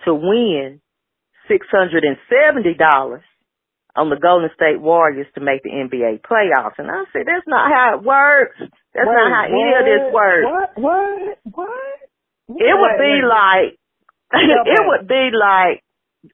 to 0.08 0.16
win 0.16 0.80
six 1.44 1.66
hundred 1.68 2.04
and 2.08 2.16
seventy 2.24 2.72
dollars 2.72 3.22
on 3.96 4.08
the 4.08 4.16
Golden 4.16 4.48
State 4.56 4.80
Warriors 4.80 5.28
to 5.34 5.40
make 5.40 5.62
the 5.62 5.72
NBA 5.72 6.20
playoffs. 6.24 6.80
And 6.80 6.88
I 6.88 7.04
said, 7.12 7.24
that's 7.24 7.48
not 7.48 7.72
how 7.72 7.96
it 7.96 8.04
works. 8.04 8.56
That's 8.92 9.08
not 9.08 9.28
how 9.32 9.44
any 9.48 9.72
of 9.72 9.84
this 9.88 10.04
works. 10.12 10.44
What? 10.44 10.70
What? 10.76 11.38
What? 11.52 11.96
It 12.48 12.76
would 12.76 12.98
be 13.00 13.16
like, 13.24 13.76
it 14.32 14.82
would 14.88 15.08
be 15.08 15.32
like 15.32 15.84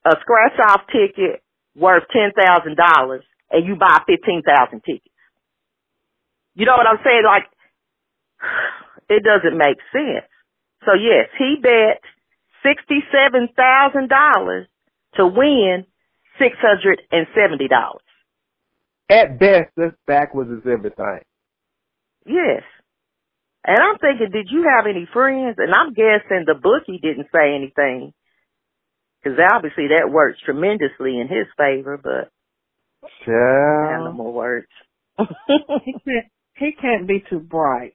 a 0.04 0.14
scratch 0.22 0.58
off 0.62 0.86
ticket 0.90 1.42
worth 1.74 2.04
ten 2.12 2.30
thousand 2.38 2.76
dollars, 2.76 3.24
and 3.50 3.66
you 3.66 3.74
buy 3.74 3.98
fifteen 4.06 4.42
thousand 4.46 4.82
tickets. 4.86 5.11
You 6.54 6.66
know 6.66 6.76
what 6.76 6.86
I'm 6.86 7.00
saying? 7.04 7.22
Like, 7.24 7.44
it 9.08 9.22
doesn't 9.24 9.56
make 9.56 9.78
sense. 9.92 10.28
So 10.84 10.92
yes, 10.94 11.28
he 11.38 11.56
bet 11.62 12.00
sixty-seven 12.62 13.50
thousand 13.56 14.08
dollars 14.08 14.66
to 15.14 15.26
win 15.26 15.86
six 16.38 16.56
hundred 16.60 17.02
and 17.10 17.26
seventy 17.34 17.68
dollars. 17.68 18.02
At 19.08 19.38
best, 19.38 19.70
this 19.76 19.92
backwards 20.06 20.50
is 20.50 20.66
everything. 20.66 21.20
Yes. 22.26 22.62
And 23.64 23.78
I'm 23.78 23.98
thinking, 23.98 24.30
did 24.32 24.48
you 24.50 24.66
have 24.76 24.86
any 24.86 25.06
friends? 25.12 25.56
And 25.58 25.72
I'm 25.72 25.92
guessing 25.92 26.44
the 26.46 26.54
bookie 26.54 26.98
didn't 27.00 27.28
say 27.32 27.54
anything. 27.54 28.12
Because 29.22 29.38
obviously 29.54 29.88
that 29.88 30.10
works 30.10 30.38
tremendously 30.44 31.20
in 31.20 31.28
his 31.28 31.46
favor, 31.56 31.96
but 32.02 32.30
I 33.84 33.92
have 33.92 34.14
no 34.16 34.30
words. 34.30 34.66
He 35.46 35.92
can't, 35.92 36.31
he 36.62 36.72
can't 36.72 37.06
be 37.06 37.24
too 37.28 37.40
bright. 37.40 37.94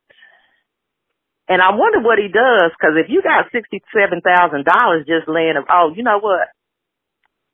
and 1.47 1.61
I 1.61 1.71
wonder 1.71 2.03
what 2.03 2.19
he 2.19 2.27
does, 2.27 2.75
because 2.75 2.99
if 2.99 3.07
you 3.07 3.23
got 3.23 3.51
$67,000 3.55 5.07
just 5.07 5.27
laying, 5.27 5.55
oh, 5.71 5.93
you 5.95 6.03
know 6.03 6.19
what? 6.19 6.51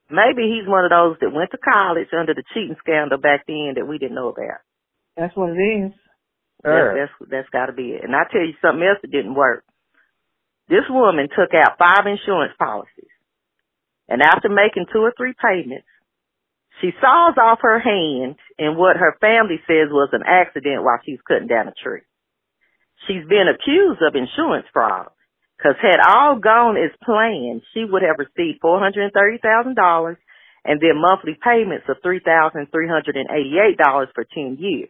Maybe 0.10 0.50
he's 0.50 0.68
one 0.68 0.86
of 0.86 0.92
those 0.92 1.18
that 1.22 1.34
went 1.34 1.52
to 1.52 1.58
college 1.58 2.10
under 2.12 2.34
the 2.34 2.44
cheating 2.54 2.76
scandal 2.80 3.18
back 3.18 3.46
then 3.48 3.74
that 3.78 3.88
we 3.88 3.98
didn't 3.98 4.16
know 4.16 4.30
about. 4.30 4.62
That's 5.16 5.36
what 5.36 5.52
it 5.52 5.62
is. 5.62 5.92
Sure. 6.66 6.98
That's, 6.98 7.12
that's, 7.20 7.32
that's 7.32 7.50
gotta 7.50 7.74
be 7.74 7.94
it. 7.94 8.04
And 8.04 8.16
I 8.16 8.24
tell 8.32 8.42
you 8.42 8.54
something 8.62 8.84
else 8.84 9.00
that 9.02 9.12
didn't 9.12 9.36
work. 9.36 9.64
This 10.70 10.88
woman 10.90 11.30
took 11.30 11.54
out 11.54 11.78
five 11.78 12.06
insurance 12.08 12.54
policies. 12.58 13.14
And 14.08 14.22
after 14.22 14.50
making 14.50 14.88
two 14.92 15.00
or 15.00 15.14
three 15.16 15.34
payments, 15.34 15.88
she 16.82 16.92
saws 17.00 17.36
off 17.38 17.60
her 17.62 17.80
hand 17.80 18.36
in 18.58 18.78
what 18.78 18.98
her 18.98 19.16
family 19.22 19.60
says 19.68 19.90
was 19.92 20.10
an 20.12 20.24
accident 20.26 20.84
while 20.84 21.00
she 21.06 21.14
was 21.14 21.22
cutting 21.28 21.48
down 21.48 21.68
a 21.68 21.74
tree. 21.74 22.02
She's 23.08 23.26
been 23.28 23.48
accused 23.48 24.02
of 24.02 24.16
insurance 24.16 24.68
fraud. 24.72 25.10
Cause 25.62 25.76
had 25.80 26.02
all 26.04 26.40
gone 26.40 26.76
as 26.76 26.92
planned, 27.04 27.62
she 27.74 27.86
would 27.86 28.02
have 28.02 28.20
received 28.20 28.60
$430,000 28.62 30.18
and 30.66 30.82
then 30.82 31.00
monthly 31.00 31.38
payments 31.42 31.86
of 31.88 31.98
$3,388 32.04 32.68
for 34.14 34.26
10 34.34 34.58
years. 34.60 34.90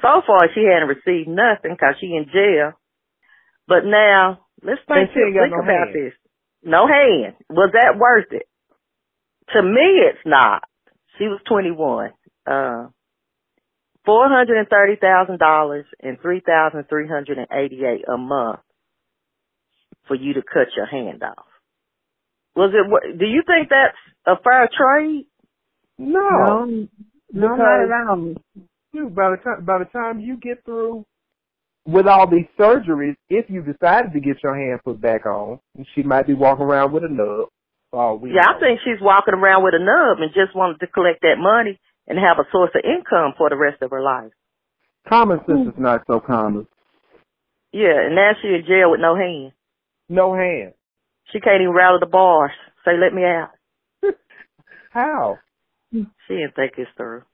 So 0.00 0.22
far, 0.26 0.48
she 0.54 0.62
hadn't 0.62 0.88
received 0.88 1.28
nothing 1.28 1.72
because 1.74 1.96
she 2.00 2.14
in 2.14 2.26
jail. 2.32 2.72
But 3.66 3.84
now, 3.84 4.46
let's 4.62 4.80
think, 4.86 5.12
think 5.12 5.34
no 5.34 5.60
about 5.60 5.88
hand. 5.88 5.94
this. 5.94 6.14
No 6.62 6.86
hand. 6.86 7.34
Was 7.50 7.72
that 7.74 7.98
worth 7.98 8.30
it? 8.30 8.46
To 9.54 9.62
me, 9.62 10.00
it's 10.08 10.24
not. 10.24 10.62
She 11.18 11.24
was 11.24 11.40
21. 11.48 12.10
Uh, 12.46 12.88
$430,000 14.06 15.84
and 16.00 16.18
3,388 16.20 18.04
a 18.08 18.16
month 18.16 18.60
for 20.06 20.14
you 20.14 20.34
to 20.34 20.42
cut 20.42 20.68
your 20.76 20.86
hand 20.86 21.22
off. 21.22 21.44
Was 22.56 22.72
it, 22.72 22.88
wor- 22.88 23.02
do 23.18 23.26
you 23.26 23.42
think 23.46 23.68
that's 23.68 23.96
a 24.26 24.40
fair 24.42 24.68
trade? 24.76 25.26
No. 25.98 26.78
No, 27.30 27.48
no, 27.48 27.56
not 27.56 27.82
at 27.82 28.08
all. 28.08 28.34
Dude, 28.94 29.14
by 29.14 29.30
the 29.30 29.36
time 29.36 29.64
by 29.66 29.78
the 29.78 29.84
time 29.84 30.18
you 30.20 30.38
get 30.38 30.64
through 30.64 31.04
with 31.86 32.06
all 32.06 32.26
these 32.26 32.46
surgeries, 32.58 33.16
if 33.28 33.50
you 33.50 33.62
decided 33.62 34.12
to 34.14 34.20
get 34.20 34.42
your 34.42 34.56
hand 34.56 34.80
put 34.82 34.98
back 35.00 35.26
on, 35.26 35.60
she 35.94 36.02
might 36.02 36.26
be 36.26 36.32
walking 36.32 36.64
around 36.64 36.92
with 36.92 37.04
a 37.04 37.08
nub. 37.08 37.48
Oh, 37.92 38.14
we 38.16 38.32
Yeah, 38.34 38.50
I 38.54 38.60
think 38.60 38.80
she's 38.84 39.00
walking 39.00 39.34
around 39.34 39.64
with 39.64 39.74
a 39.74 39.78
nub 39.78 40.20
and 40.20 40.32
just 40.34 40.54
wanted 40.54 40.80
to 40.80 40.86
collect 40.86 41.22
that 41.22 41.36
money 41.38 41.78
and 42.06 42.18
have 42.18 42.38
a 42.38 42.48
source 42.52 42.70
of 42.74 42.84
income 42.84 43.34
for 43.36 43.48
the 43.48 43.56
rest 43.56 43.82
of 43.82 43.90
her 43.90 44.02
life. 44.02 44.32
common 45.08 45.38
sense 45.46 45.62
hmm. 45.62 45.68
is 45.68 45.74
not 45.78 46.02
so 46.06 46.20
common. 46.20 46.66
Yeah, 47.72 48.06
and 48.06 48.14
now 48.14 48.32
she 48.40 48.48
in 48.48 48.64
jail 48.66 48.90
with 48.90 49.00
no 49.00 49.14
hand. 49.14 49.52
No 50.08 50.34
hand. 50.34 50.72
She 51.32 51.40
can't 51.40 51.60
even 51.60 51.74
rattle 51.74 52.00
the 52.00 52.06
bars. 52.06 52.52
Say, 52.84 52.92
let 52.98 53.12
me 53.12 53.22
out. 53.24 53.50
How? 54.90 55.38
She 55.92 56.06
didn't 56.28 56.54
think 56.54 56.76
this 56.76 56.86
through. 56.96 57.24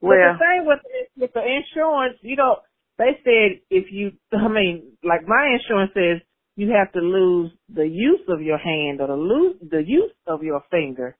But 0.00 0.08
Well, 0.08 0.32
the 0.32 0.38
thing 0.38 0.66
with 0.66 0.78
with 1.16 1.32
the 1.32 1.42
insurance, 1.42 2.18
you 2.22 2.36
know, 2.36 2.58
they 2.98 3.18
said 3.24 3.60
if 3.70 3.90
you, 3.90 4.12
I 4.32 4.48
mean, 4.48 4.92
like 5.02 5.26
my 5.26 5.58
insurance 5.58 5.92
says 5.94 6.22
you 6.58 6.74
have 6.74 6.90
to 6.92 6.98
lose 7.00 7.52
the 7.72 7.86
use 7.86 8.26
of 8.28 8.42
your 8.42 8.58
hand 8.58 9.00
or 9.00 9.06
the 9.06 9.14
lose 9.14 9.54
the 9.62 9.82
use 9.86 10.10
of 10.26 10.42
your 10.42 10.62
finger. 10.70 11.16